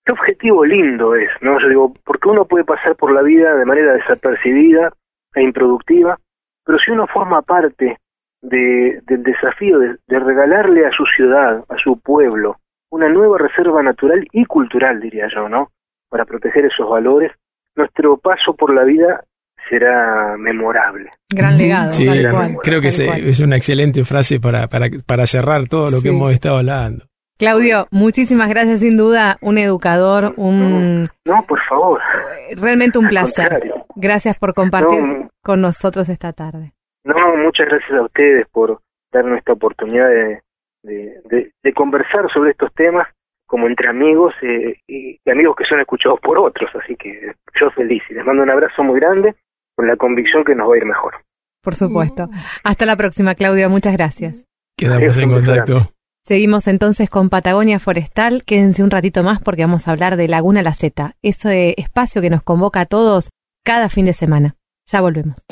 [0.05, 1.59] qué objetivo lindo es, ¿no?
[1.59, 4.91] Yo digo, porque uno puede pasar por la vida de manera desapercibida
[5.33, 6.17] e improductiva,
[6.65, 7.97] pero si uno forma parte
[8.41, 12.57] de, del desafío de, de regalarle a su ciudad, a su pueblo,
[12.89, 15.69] una nueva reserva natural y cultural, diría yo, ¿no?
[16.09, 17.31] Para proteger esos valores,
[17.75, 19.23] nuestro paso por la vida
[19.69, 21.09] será memorable.
[21.29, 21.91] Gran legado.
[21.93, 23.19] Sí, tal cual, creo que tal es, cual.
[23.23, 26.03] es una excelente frase para, para, para cerrar todo lo Sí.
[26.03, 27.05] que hemos estado hablando.
[27.37, 31.99] Claudio, muchísimas gracias, sin duda, un educador, un No, por favor.
[32.55, 33.49] realmente un placer.
[33.49, 33.85] contrario.
[33.95, 36.73] Gracias por compartir No, con nosotros esta tarde.
[37.03, 38.79] No, muchas gracias a ustedes por
[39.11, 40.41] darnos esta oportunidad de,
[40.83, 43.07] de, de- de conversar sobre estos temas
[43.51, 46.71] como entre amigos eh, y, y amigos que son escuchados por otros.
[46.81, 49.35] Así que yo feliz y les mando un abrazo muy grande
[49.75, 51.15] con la convicción que nos va a ir mejor.
[51.61, 52.29] Por supuesto.
[52.63, 53.69] Hasta la próxima, Claudio.
[53.69, 54.45] Muchas gracias.
[54.77, 55.91] Quedamos en contacto.
[56.23, 58.43] Seguimos entonces con Patagonia Forestal.
[58.45, 62.29] Quédense un ratito más porque vamos a hablar de Laguna La Zeta, ese espacio que
[62.29, 63.31] nos convoca a todos
[63.65, 64.55] cada fin de semana.
[64.85, 65.45] Ya volvemos.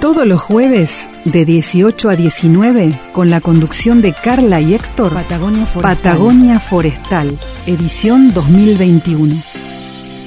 [0.00, 5.66] Todos los jueves, de 18 a 19, con la conducción de Carla y Héctor, Patagonia
[5.66, 9.34] Forestal, Patagonia Forestal edición 2021.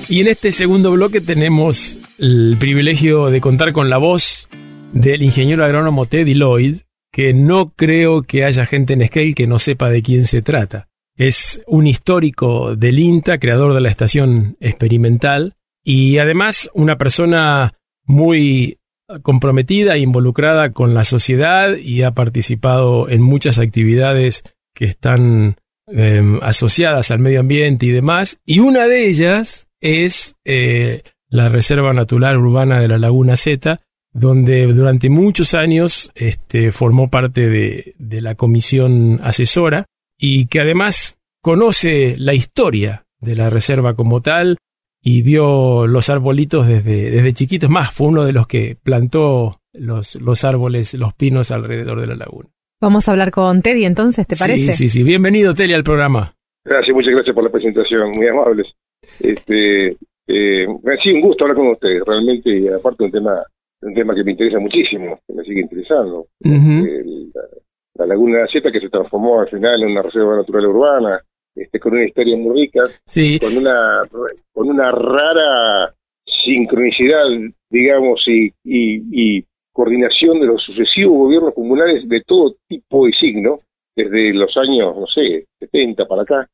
[0.10, 4.48] Y en este segundo bloque tenemos el privilegio de contar con la voz
[4.94, 9.58] del ingeniero agrónomo Teddy Lloyd, que no creo que haya gente en Esquel que no
[9.58, 10.88] sepa de quién se trata.
[11.16, 17.74] Es un histórico del INTA, creador de la estación experimental, y además una persona
[18.06, 18.78] muy
[19.22, 24.44] comprometida e involucrada con la sociedad y ha participado en muchas actividades
[24.74, 28.40] que están eh, asociadas al medio ambiente y demás.
[28.46, 33.82] Y una de ellas es eh, la Reserva Natural Urbana de la Laguna Zeta,
[34.12, 39.86] donde durante muchos años este, formó parte de la comisión asesora
[40.18, 44.58] y que además conoce la historia de la reserva como tal
[45.04, 47.70] y vio los arbolitos desde, desde chiquitos.
[47.70, 52.16] Más, fue uno de los que plantó los, los árboles, los pinos alrededor de la
[52.16, 52.50] laguna.
[52.82, 54.72] Vamos a hablar con Teddy entonces, ¿te parece?
[54.72, 55.04] Sí, sí, sí.
[55.04, 56.34] Bienvenido, Teli, al programa.
[56.66, 58.68] Gracias, muchas gracias por la presentación, muy amables.
[59.20, 59.90] Este,
[60.28, 60.68] eh,
[61.04, 63.44] sí, un gusto hablar con ustedes, realmente, y aparte un tema,
[63.82, 66.28] un tema que me interesa muchísimo, que me sigue interesando.
[66.44, 67.42] Eh, la,
[67.96, 71.22] la Laguna Z que se transformó al final en una reserva natural urbana,
[71.56, 74.08] este, con una historia muy rica, Sí, con una,
[74.54, 75.94] con una rara
[76.46, 77.26] sincronicidad,
[77.70, 83.58] digamos, y, y, y coordinación de los sucesivos gobiernos comunales de todo tipo y signo,
[83.96, 86.50] desde los años, no sé, 70 para acá,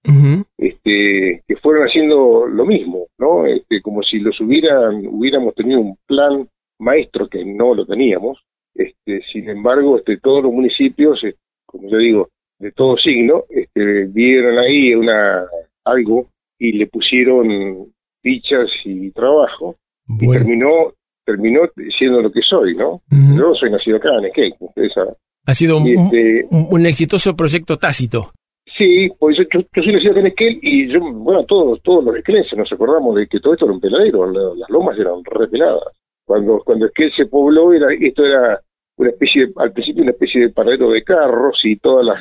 [0.57, 3.45] este, que fueron haciendo lo mismo, ¿no?
[3.45, 6.47] Este, como si los hubieran, hubiéramos tenido un plan
[6.79, 8.39] maestro que no lo teníamos.
[8.75, 11.35] Este, sin embargo, este, todos los municipios, eh,
[11.65, 12.29] como yo digo,
[12.59, 15.45] de todo signo, este, vieron ahí una
[15.85, 17.87] algo y le pusieron
[18.21, 19.75] fichas y trabajo
[20.07, 20.93] y terminó
[21.25, 21.61] terminó
[21.97, 23.01] siendo lo que soy, ¿no?
[23.37, 25.13] Yo soy nacido acá en Esquel, ustedes saben.
[25.45, 28.31] Ha sido un, este, un- un exitoso proyecto tácito.
[28.77, 32.03] Sí, pues yo, yo, yo soy nacido acá en Esquel y yo, bueno, todos, todos
[32.03, 35.23] los esquelenses nos acordamos de que todo esto era un peladero, la- las lomas eran
[35.23, 35.83] repeladas.
[36.25, 38.59] Cuando, cuando Esquel se pobló, era, esto era
[38.97, 42.17] una especie, de- al principio una especie de paradero de carros y todas las,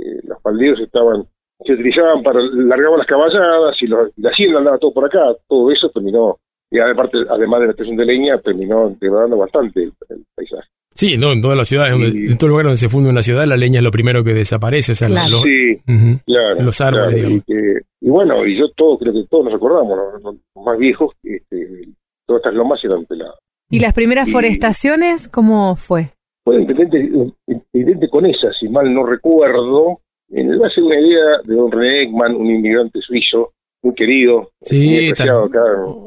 [0.00, 1.24] eh, los faldeos estaban,
[1.64, 5.70] se utilizaban para, largaban las caballadas y los- la hacienda andaba todo por acá, todo
[5.70, 6.36] eso terminó,
[6.70, 10.68] y aparte, además de la estación de leña, terminó degradando bastante el, el paisaje.
[10.94, 13.22] Sí, no, en todas las ciudades, donde- Y- en todo lugar donde se funda una
[13.22, 14.92] ciudad, la leña es lo primero que desaparece.
[14.92, 15.42] O sea, Claro.
[15.44, 15.78] Sí,
[16.58, 17.44] Los árboles, claro, y, digamos.
[17.46, 21.12] que- y bueno, y yo todo, creo que todos nos acordamos, los, los más viejos,
[21.22, 21.88] este,
[22.26, 23.36] todas estas lomas eran peladas.
[23.70, 26.10] ¿Y las primeras Y- forestaciones cómo fue?
[26.48, 27.10] Fue intendente,
[27.46, 32.04] intendente con esa, si mal no recuerdo, en base a una idea de don René
[32.04, 35.24] Ekman, un inmigrante suizo, muy querido, Sí, muy acá,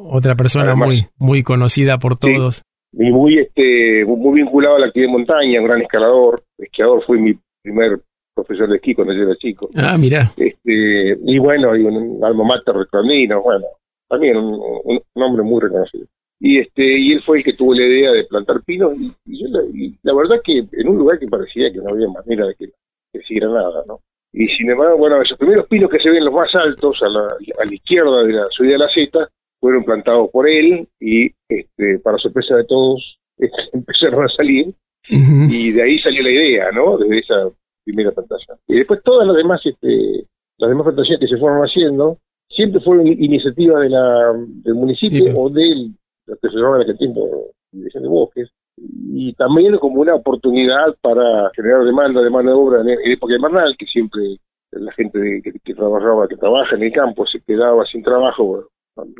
[0.09, 2.63] Otra persona muy, muy conocida por todos.
[2.93, 7.19] y muy este muy vinculado a la actividad de montaña, un gran escalador, esquiador fue
[7.19, 7.33] mi
[7.63, 7.99] primer
[8.35, 9.69] profesor de esquí cuando yo era chico.
[9.75, 10.31] Ah, mira.
[10.37, 13.65] Este, y bueno, y un alma mater recondino, bueno,
[14.09, 16.05] también un, un- un hombre muy reconocido.
[16.43, 19.43] Y este y él fue el que tuvo la idea de plantar pinos y, y
[19.43, 22.47] yo la, y la verdad que en un lugar que parecía que no había manera
[22.47, 22.71] de que,
[23.27, 23.99] siguiera nada, ¿no?
[24.33, 27.35] Y sin embargo, bueno, esos primeros pinos que se ven los más altos, a la,
[27.59, 29.29] a la izquierda de la subida de la Z,
[29.59, 34.73] fueron plantados por él y, este, para sorpresa de todos, este, empezaron a salir
[35.09, 36.97] y de ahí salió la idea, ¿no?
[36.97, 37.35] Desde esa
[37.83, 38.57] primera plantación.
[38.67, 40.25] Y después todas las demás, este,
[40.57, 42.17] las demás plantaciones que se fueron haciendo,
[42.49, 44.33] siempre fueron in- iniciativa de la,
[44.63, 45.91] del municipio Sí, o del,
[46.27, 50.95] lo que se llamaba en aquel tiempo, Dirección de Bosques, y también como una oportunidad
[51.01, 54.21] para generar demanda de mano de obra en, en época invernal, que siempre
[54.71, 58.45] la gente de- que, que trabajaba, que trabaja en el campo, se quedaba sin trabajo,
[58.45, 58.67] bueno,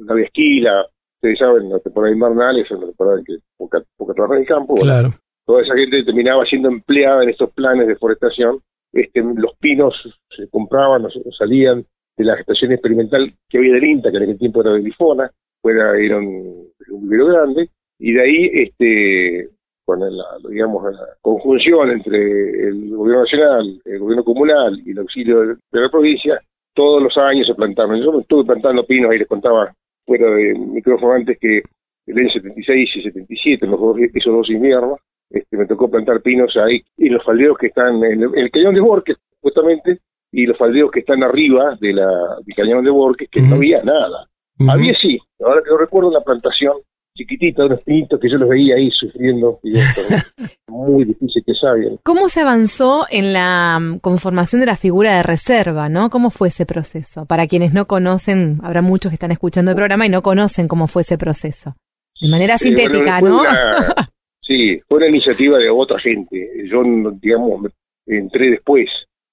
[0.05, 0.85] no había esquila,
[1.15, 4.47] ustedes saben, la temporada invernal es una temporada en que poca, poca trabaja en el
[4.47, 5.09] campo, bueno, Claro.
[5.45, 8.59] toda esa gente terminaba siendo empleada en estos planes de forestación.
[8.93, 9.93] Este, los pinos
[10.35, 11.05] se compraban,
[11.37, 11.85] salían
[12.17, 15.31] de la gestación experimental que había del INTA, que en aquel tiempo era de Bifona,
[15.61, 19.49] fuera, era un, un vivero grande, y de ahí, este,
[19.85, 25.41] con la, digamos, la conjunción entre el gobierno nacional, el gobierno comunal y el auxilio
[25.41, 26.39] de, de la provincia,
[26.73, 28.01] todos los años se plantaron.
[28.01, 29.73] Yo me estuve plantando pinos, ahí les contaba
[30.05, 31.61] fuera de micrófono antes que
[32.07, 34.99] el año 76 y 77, en los dos, esos dos inviernos,
[35.29, 38.51] este, me tocó plantar pinos ahí y los faldeos que están en el, en el
[38.51, 39.99] cañón de Borges, justamente,
[40.31, 42.09] y los faldeos que están arriba de la,
[42.45, 44.27] del cañón de Borges, que no había nada.
[44.69, 46.73] Había sí, ahora que yo recuerdo una plantación
[47.15, 50.45] chiquitita unos pinitos que yo los veía ahí sufriendo, y esto, ¿no?
[50.69, 51.97] muy difícil que sabían.
[52.03, 56.09] ¿Cómo se avanzó en la mm, conformación de la figura de reserva, no?
[56.09, 57.25] ¿Cómo fue ese proceso?
[57.25, 60.87] Para quienes no conocen, habrá muchos que están escuchando el programa y no conocen cómo
[60.87, 61.75] fue ese proceso.
[62.21, 63.41] De manera Eh, sintética, bueno, ¿no?
[63.41, 64.09] una-
[64.41, 66.49] sí, fue una iniciativa de otra gente.
[66.71, 66.81] Yo,
[67.21, 67.71] digamos,
[68.05, 68.87] entré después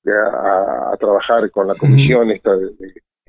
[0.06, 2.70] a, a trabajar con la comisión esta de-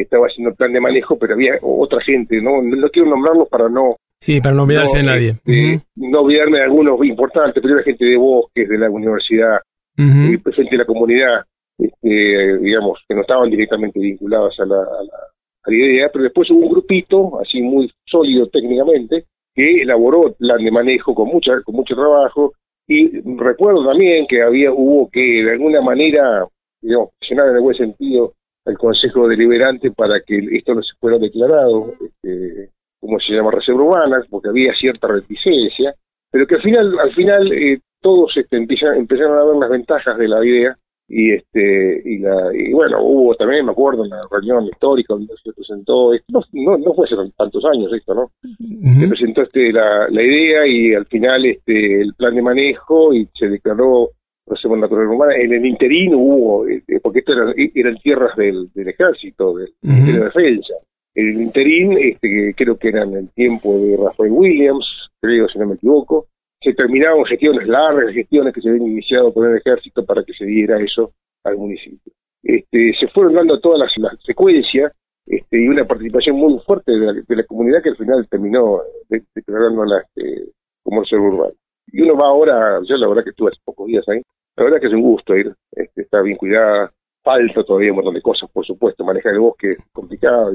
[0.03, 3.69] estaba haciendo el plan de manejo, pero había otra gente, no, no quiero nombrarlos para
[3.69, 5.29] no Sí, para no olvidarse de no, nadie.
[5.29, 9.59] este, no olvidarme de algunos importantes, pero era gente de bosques, de la universidad,
[9.97, 10.07] Ujú.
[10.09, 10.33] Ujú.
[10.33, 11.41] y presente de la comunidad,
[11.77, 15.17] este, digamos, que no estaban directamente vinculadas a la, a, la,
[15.63, 19.23] a la idea, pero después hubo un grupito, así muy sólido técnicamente,
[19.55, 22.53] que elaboró el plan de manejo con mucha, con mucho trabajo,
[22.87, 26.45] y recuerdo también que había, hubo que de alguna manera,
[26.81, 28.33] digamos, presionar en el buen sentido
[28.69, 33.83] al Consejo Deliberante para que esto no se fuera declarado, este, como se llama, reserva
[33.83, 35.93] urbana, porque había cierta reticencia,
[36.31, 40.17] pero que al final, al final eh, todos este, empiezan- empezaron a ver las ventajas
[40.17, 40.77] de la idea
[41.11, 45.33] y este y, la, y bueno hubo también me acuerdo en la reunión histórica donde
[45.43, 49.09] se presentó esto no, no, no fue hace tantos años esto no se Ujú.
[49.09, 53.47] presentó este, la, la idea y al final este el plan de manejo y se
[53.49, 54.09] declaró
[54.49, 58.87] reserva natural humana en el interín hubo este, porque esto era- eran tierras del, del
[58.89, 60.73] ejército del de Defensa
[61.15, 64.85] en el interín este creo que era en el tiempo de Rafael Williams
[65.21, 66.27] creo si no me equivoco
[66.61, 70.43] se terminaron gestiones largas, gestiones que se habían iniciado por el ejército para que se
[70.45, 71.13] diera eso
[71.45, 72.11] al municipio.
[72.43, 74.91] Este, se fueron dando todas las, las secuencias
[75.25, 78.81] este, y una participación muy fuerte de la, de la comunidad que al final terminó
[79.07, 80.51] de- declarándola este,
[80.83, 81.53] como reserva urbana.
[81.93, 84.21] Y uno va ahora, yo la verdad que estuve hace pocos días ahí,
[84.59, 86.91] la verdad que es un gusto ir, este, está bien cuidada,
[87.23, 90.51] falta todavía un montón de cosas, por supuesto, manejar el bosque es complicado,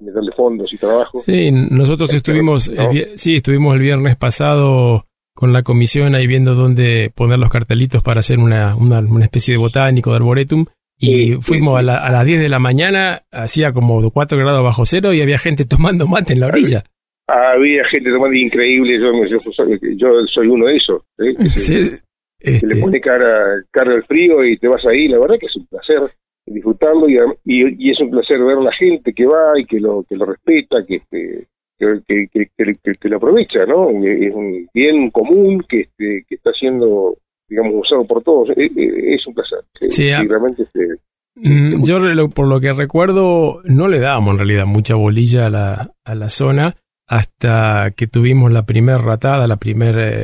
[0.00, 1.18] meterle fondos y trabajo.
[1.18, 2.90] Sí, nosotros Este, estuvimos, ¿no?
[2.90, 8.02] el sí, estuvimos el viernes pasado con la comisión ahí viendo dónde poner los cartelitos
[8.02, 10.66] para hacer una, una, una especie de botánico de arboretum.
[11.02, 11.78] Y Sí, fuimos sí.
[11.78, 15.22] A, la- a las 10 de la mañana, hacía como 4 grados bajo cero y
[15.22, 16.82] había gente tomando mate en la orilla.
[17.26, 21.34] Había gente tomando increíble, yo, yo, soy- yo soy uno de esos, ¿eh?
[21.56, 21.82] Sí,
[22.40, 25.56] este, le pone cara, cara al frío y te vas ahí, la verdad que es
[25.56, 26.00] un placer
[26.46, 30.04] disfrutarlo y, y, y es un placer ver la gente que va y que lo
[30.08, 31.46] que lo respeta, que este,
[31.78, 33.90] que, que, lo aprovecha, ¿no?
[34.04, 37.16] Es un bien común que este, que está siendo
[37.48, 39.60] digamos usado por todos, es, es un placer.
[39.88, 41.00] Sí, Y realmente este,
[41.36, 41.98] Mm, Yo
[42.34, 46.28] por lo que recuerdo no le dábamos en realidad mucha bolilla a la, a la
[46.28, 46.76] zona
[47.10, 50.22] hasta que tuvimos la primer ratada, la primera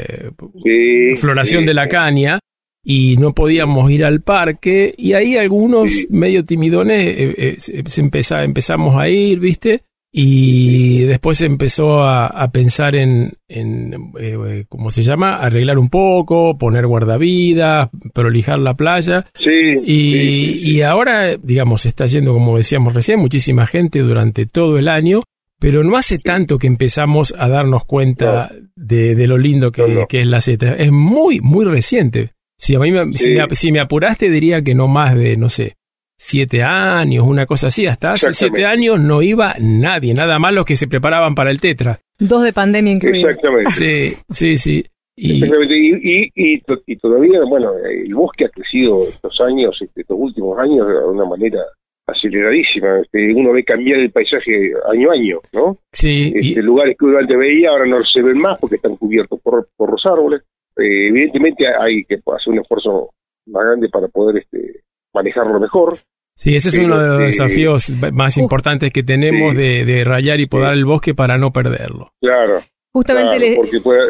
[0.63, 2.39] sí, floración sí, de la caña
[2.85, 6.07] y no podíamos ir al parque y ahí algunos Sí.
[6.11, 9.83] medio timidones eh, eh, se se empeza- empezamos a ir, ¿viste?
[10.19, 15.37] y después empezó a, a pensar en, en eh, ¿cómo se llama?
[15.39, 19.27] Arreglar un poco, poner guardavidas, prolijar la playa.
[19.35, 19.51] Sí,
[19.85, 25.23] Y, y ahora, digamos, está yendo, como decíamos recién, muchísima gente durante todo el año,
[25.61, 29.89] pero no hace tanto que empezamos a darnos cuenta de, de lo lindo que, No,
[30.01, 30.07] no.
[30.07, 30.75] que es la Z.
[30.77, 32.33] Es muy, muy reciente.
[32.59, 35.49] Si a mí me, si me- si me apuraste, diría que no más de, no
[35.49, 35.75] sé,
[36.19, 37.87] siete años, una cosa así.
[37.87, 41.61] Hasta hace siete años no iba nadie, nada más los que se preparaban para el
[41.61, 41.99] Tetra.
[42.19, 43.31] Dos de pandemia incluidos.
[43.31, 43.71] Exactamente.
[43.73, 44.85] Sí, sí, sí.
[45.19, 49.77] Y, Exactamente, y, y, y, to- y todavía, bueno, el bosque ha crecido estos años,
[49.81, 51.59] este, estos últimos años, de una manera
[52.07, 53.01] aceleradísima.
[53.01, 55.79] Este, uno ve cambiar el paisaje año a año, ¿no?
[55.93, 58.97] sí, y- Este, lugares que uno antes veía ahora no se ven más porque están
[58.97, 60.43] cubiertos por, por los árboles.
[60.77, 63.11] Eh, evidentemente hay que hacer un esfuerzo
[63.47, 64.81] más grande para poder este,
[65.15, 65.99] manejarlo mejor.
[66.39, 69.57] Sí, ese es uno de los este, desafíos más importantes que tenemos sí.
[69.59, 72.11] de, de rayar y podar el bosque para no perderlo.
[72.21, 74.01] Claro, Justamente claro, le- porque puede,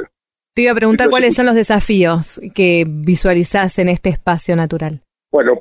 [0.54, 5.02] te iba a preguntar cuáles son los desafíos que visualizás en este espacio natural.
[5.30, 5.60] Bueno,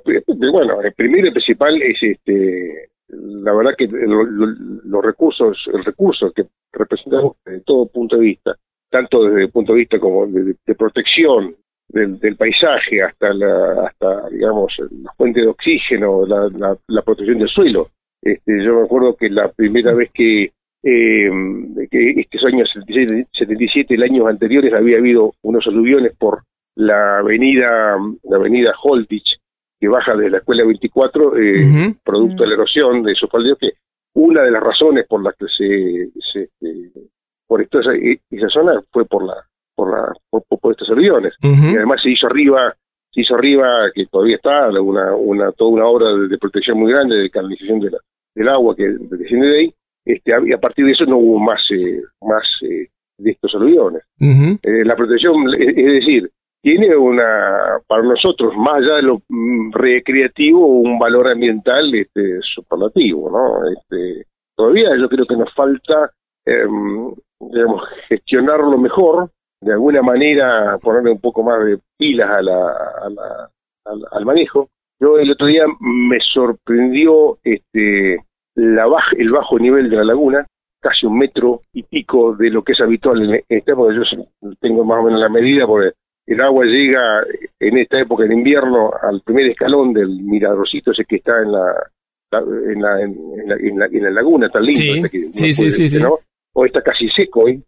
[0.52, 4.56] bueno, el primero y principal es este, la verdad que lo- lo-
[4.86, 8.56] los recursos, el recurso que representamos desde todo punto de vista,
[8.90, 11.56] tanto desde el punto de vista como de, protección
[11.90, 17.40] del, del paisaje hasta la, hasta digamos la fuente de oxígeno, la, la- la protección
[17.40, 17.90] del suelo.
[18.22, 20.52] Este, yo me acuerdo que la primera vez que
[20.88, 21.30] eh,
[21.90, 26.44] que estos años 77, 77, el años anteriores había habido unos aluviones por
[26.76, 29.38] la avenida la avenida Holtich
[29.86, 33.72] que baja de la escuela 24 eh, producto de la erosión de esos faldeos que
[34.16, 36.92] una de las razones por las que se, se este,
[37.48, 37.92] por esta, esa,
[38.32, 39.36] esa zona fue por la
[39.76, 41.72] por la por, por estos aviones Ujú.
[41.72, 42.74] y además se hizo arriba
[43.12, 46.92] se hizo arriba que todavía está una una toda una obra de, de protección muy
[46.92, 48.00] grande de canalización de la-
[48.36, 49.74] del agua que desciende de ahí.
[50.06, 54.02] Este y a partir de eso no hubo más eh, más eh, de estos aluviones
[54.64, 56.30] eh, la protección, es decir,
[56.66, 63.30] tiene una, para nosotros, más allá de lo mm, recreativo, un valor ambiental este, superlativo,
[63.30, 63.70] ¿no?
[63.72, 64.26] Este,
[64.58, 66.10] todavía yo creo que nos falta,
[66.44, 69.30] em, digamos, gestionarlo mejor,
[69.62, 72.68] de alguna manera ponerle un poco más de pilas a la,
[73.04, 73.50] a la-
[73.86, 74.70] al, al manejo.
[75.00, 78.18] Yo el otro día me sorprendió este,
[78.56, 80.48] la baj- el bajo nivel de la laguna,
[80.82, 83.94] casi un metro y pico de lo que es habitual en esta época.
[83.94, 84.02] Yo
[84.60, 85.92] tengo más o menos la medida porque
[86.28, 87.24] el agua llega
[87.60, 91.74] en esta época en invierno al primer escalón del miradorcito ese que está en la
[92.32, 93.16] en la, en,
[93.48, 96.00] la, en la- en la laguna tan lindo Sí, que sí, sí, puede- sí, sí.
[96.02, 96.18] ¿no?
[96.54, 97.64] o está casi seco hoy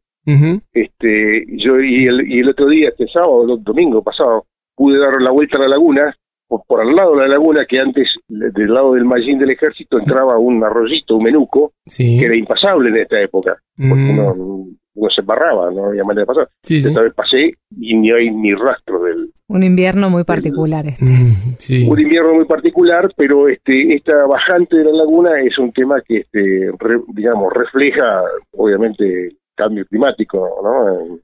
[0.74, 4.45] este yo y el, y el otro día este sábado el domingo pasado
[4.76, 6.14] pude dar la vuelta a la laguna
[6.49, 9.99] por, por al lado de la laguna que antes del lado del mallín del ejército
[9.99, 11.72] entraba un arroyito un menuco
[12.20, 14.20] que era impasable en esta época porque Mm.
[14.20, 14.66] uno,
[15.00, 16.88] uno se embarraba no había manera de pasar Sí, sí.
[16.89, 21.06] esta vez pasé y ni hay ni rastro del Un invierno muy particular este.
[21.06, 21.88] Mm, sí.
[21.88, 26.18] un invierno muy particular, pero este esta bajante de la laguna es un tema que
[26.18, 28.22] este re- digamos refleja
[28.56, 31.18] obviamente el cambio climático, ¿no?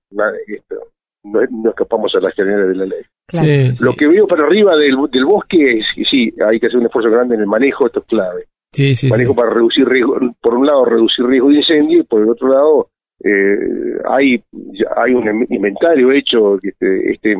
[0.47, 0.75] Esto,
[1.23, 3.01] no, no escapamos a las generales de la ley.
[3.27, 3.45] Claro.
[3.47, 3.85] Sí, sí.
[3.85, 6.85] Lo que veo para arriba del, del bosque es que sí, hay que hacer un
[6.87, 8.43] esfuerzo grande en el manejo, esto es clave.
[8.73, 9.09] Sí, sí, sí.
[9.09, 12.47] manejo para reducir riesgo, por un lado reducir riesgo de incendio y por el otro
[12.49, 12.87] lado
[13.23, 13.57] eh,
[14.09, 14.43] hay
[14.97, 17.35] hay un in- inventario hecho que este, este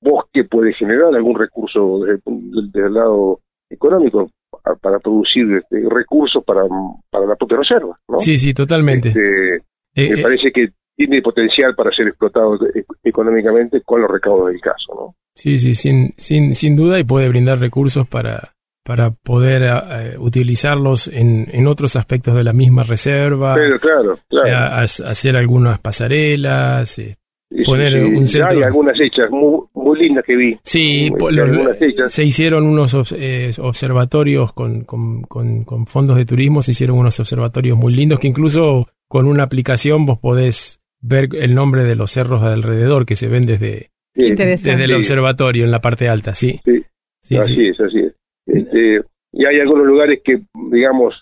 [0.00, 3.40] bosque puede generar algún recurso desde, el pun- desde el lado
[3.70, 6.62] económico pa- para producir este, recursos para,
[7.10, 8.20] para la propia reserva ¿no?
[8.20, 9.08] Sí, sí, totalmente.
[9.08, 9.56] Este,
[9.96, 14.48] Eh, me eh, parece que tiene potencial para ser explotado e- económicamente con los recaudos
[14.48, 15.14] del caso ¿no?
[15.34, 18.54] Sí, sí, sin, sin, sin duda y puede brindar recursos para,
[18.88, 24.18] para poder eh, utilizarlos en, en otros aspectos de la misma reserva, pero claro eh,
[24.30, 26.98] claro a- a- hacer algunas pasarelas.
[26.98, 27.14] eh.
[27.50, 31.32] Sí, poner sí, un centro- hay algunas hechas muy, muy lindas que vi Sí, Muy
[31.34, 36.98] lo- se hicieron unos eh, observatorios con, con, con- con fondos de turismo, se hicieron
[36.98, 41.94] unos observatorios muy lindos que incluso con una aplicación vos podés ver el nombre de
[41.94, 46.08] los cerros de alrededor que se ven desde, Sí, desde el observatorio en la parte
[46.08, 46.60] alta, sí.
[46.64, 46.82] Sí.
[47.20, 47.66] Sí, así sí.
[47.68, 48.12] es, así es.
[48.48, 50.40] Este, y hay algunos lugares que,
[50.70, 51.14] digamos,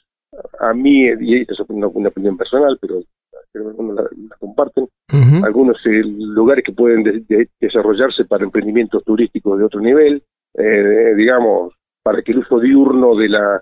[0.61, 3.01] a mí, y esto es una, una opinión personal, pero
[3.53, 4.87] creo que algunos la, la comparten,
[5.45, 10.23] algunos eh, lugares que pueden de- de- desarrollarse para emprendimientos turísticos de otro nivel,
[10.55, 13.61] eh, digamos, para que el uso diurno de la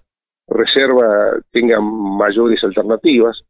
[0.49, 3.41] reserva tenga mayores alternativas.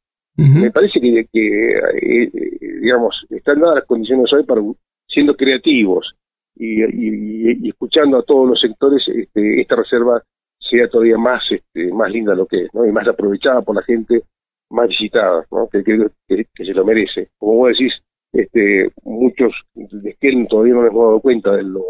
[0.61, 4.61] Me parece que, que, eh, eh, digamos, están dadas las condiciones hoy para,
[5.09, 6.15] siendo creativos
[6.57, 10.23] y, y- y escuchando a todos los sectores, este, esta reserva
[10.59, 12.87] sea todavía más, este, más linda de lo que es, ¿no?
[12.87, 14.23] Y más aprovechada por la gente,
[14.71, 15.69] más visitadas, ¿no?
[15.71, 17.29] que, que, que, se lo merece.
[17.39, 17.93] Como vos decís,
[18.33, 21.83] este, muchos de Esquel todavía no les hemos dado cuenta de lo,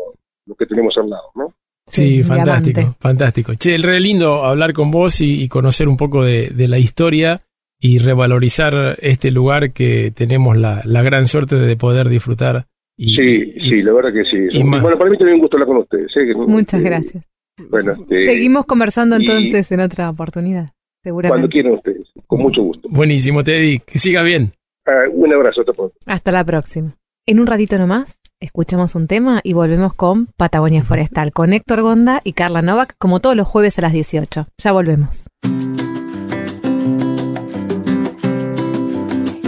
[0.47, 1.55] lo que tenemos al lado, ¿no?
[1.87, 3.55] Sí, fantástico, fantástico.
[3.55, 7.43] Che, el re lindo hablar con vos y, conocer un poco de, la historia
[7.79, 12.67] y revalorizar este lugar que tenemos la, gran suerte de poder disfrutar.
[12.97, 14.62] Y, sí, sí, la verdad que sí.
[14.62, 16.12] bueno, para mí también un gusto hablar con ustedes.
[16.36, 17.24] Muchas gracias.
[17.70, 20.70] Bueno, este, Seguimos conversando entonces en otra oportunidad,
[21.03, 21.32] seguramente.
[21.32, 22.88] Cuando quieran ustedes, con mucho gusto.
[22.90, 24.53] Buenísimo, Teddy, que siga bien.
[24.86, 25.97] Ah, un abrazo, hasta pronto.
[26.07, 26.97] Hasta la próxima.
[27.26, 32.20] En un ratito nomás escuchamos un tema y volvemos con Patagonia Forestal, con Héctor Gonda
[32.24, 34.47] y Carla Novak, como todos los jueves a las 18.
[34.59, 35.26] Ya volvemos.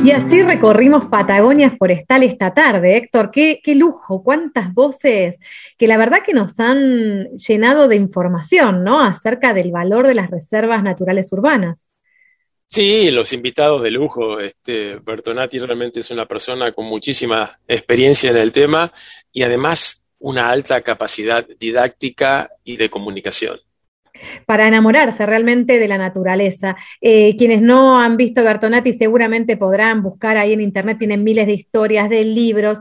[0.05, 3.31] Y así recorrimos Patagonia Forestal esta tarde, Héctor.
[3.31, 5.39] Qué, qué, lujo, cuántas voces
[5.79, 9.01] que la verdad que nos han llenado de información, ¿no?
[9.01, 11.87] Acerca del valor de las reservas naturales urbanas.
[12.69, 14.41] Sí, los invitados de lujo.
[14.41, 18.93] Este, Bertonati realmente es una persona con muchísima experiencia en el tema
[19.33, 23.59] y además una alta capacidad didáctica y de comunicación.
[24.47, 26.77] Para enamorarse realmente de la naturaleza.
[27.01, 31.55] Eh, quienes no han visto Bertonati seguramente podrán buscar ahí en internet, tienen miles de
[31.55, 32.81] historias, de libros,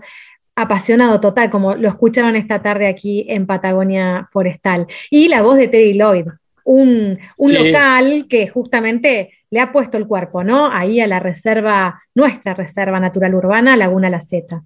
[0.56, 4.88] apasionado total, como lo escucharon esta tarde aquí en Patagonia Forestal.
[5.10, 6.28] Y la voz de Teddy Lloyd,
[6.64, 10.68] un, local que justamente le ha puesto el cuerpo, ¿no?
[10.72, 14.64] Ahí a la reserva, nuestra reserva natural urbana, Laguna La Zeta.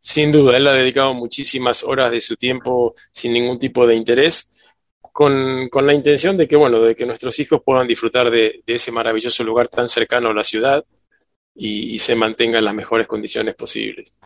[0.00, 4.54] Sin duda, él ha dedicado muchísimas horas de su tiempo sin ningún tipo de interés,
[5.18, 9.42] con, la intención de que, bueno, de que nuestros hijos puedan disfrutar de, ese maravilloso
[9.42, 10.84] lugar tan cercano a la ciudad
[11.56, 14.16] y, y se mantenga en las mejores condiciones posibles.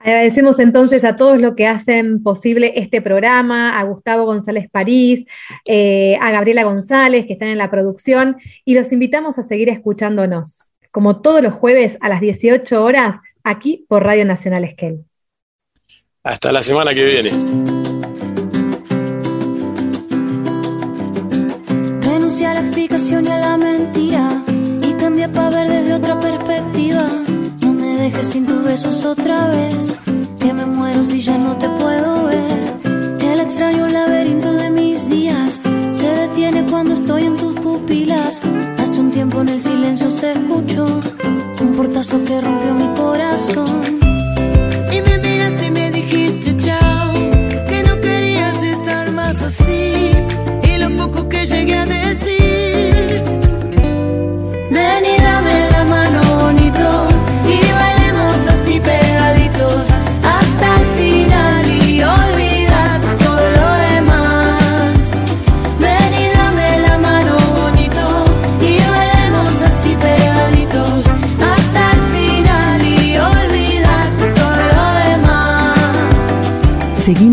[0.00, 5.24] Agradecemos entonces a todos los que hacen posible este programa, a Gustavo González París,
[5.64, 10.64] eh, a Gabriela González, que están en la producción, y los invitamos a seguir escuchándonos,
[10.90, 15.04] como todos los jueves a las 18 horas, aquí por Radio Nacional Esquel.
[16.24, 17.75] Hasta la semana que viene.
[28.36, 29.76] Sin tus besos otra vez.
[30.38, 32.58] Que me muero si ya no te puedo ver.
[33.32, 35.58] El extraño laberinto de mis días
[35.92, 38.42] se detiene cuando estoy en tus pupilas.
[38.82, 40.84] Hace un tiempo en el silencio se escuchó
[41.62, 43.82] un portazo que rompió mi corazón.
[44.94, 47.12] Y me miraste y me dijiste chao,
[47.70, 49.92] que no querías estar más así.
[50.70, 51.86] Y lo poco que llegué a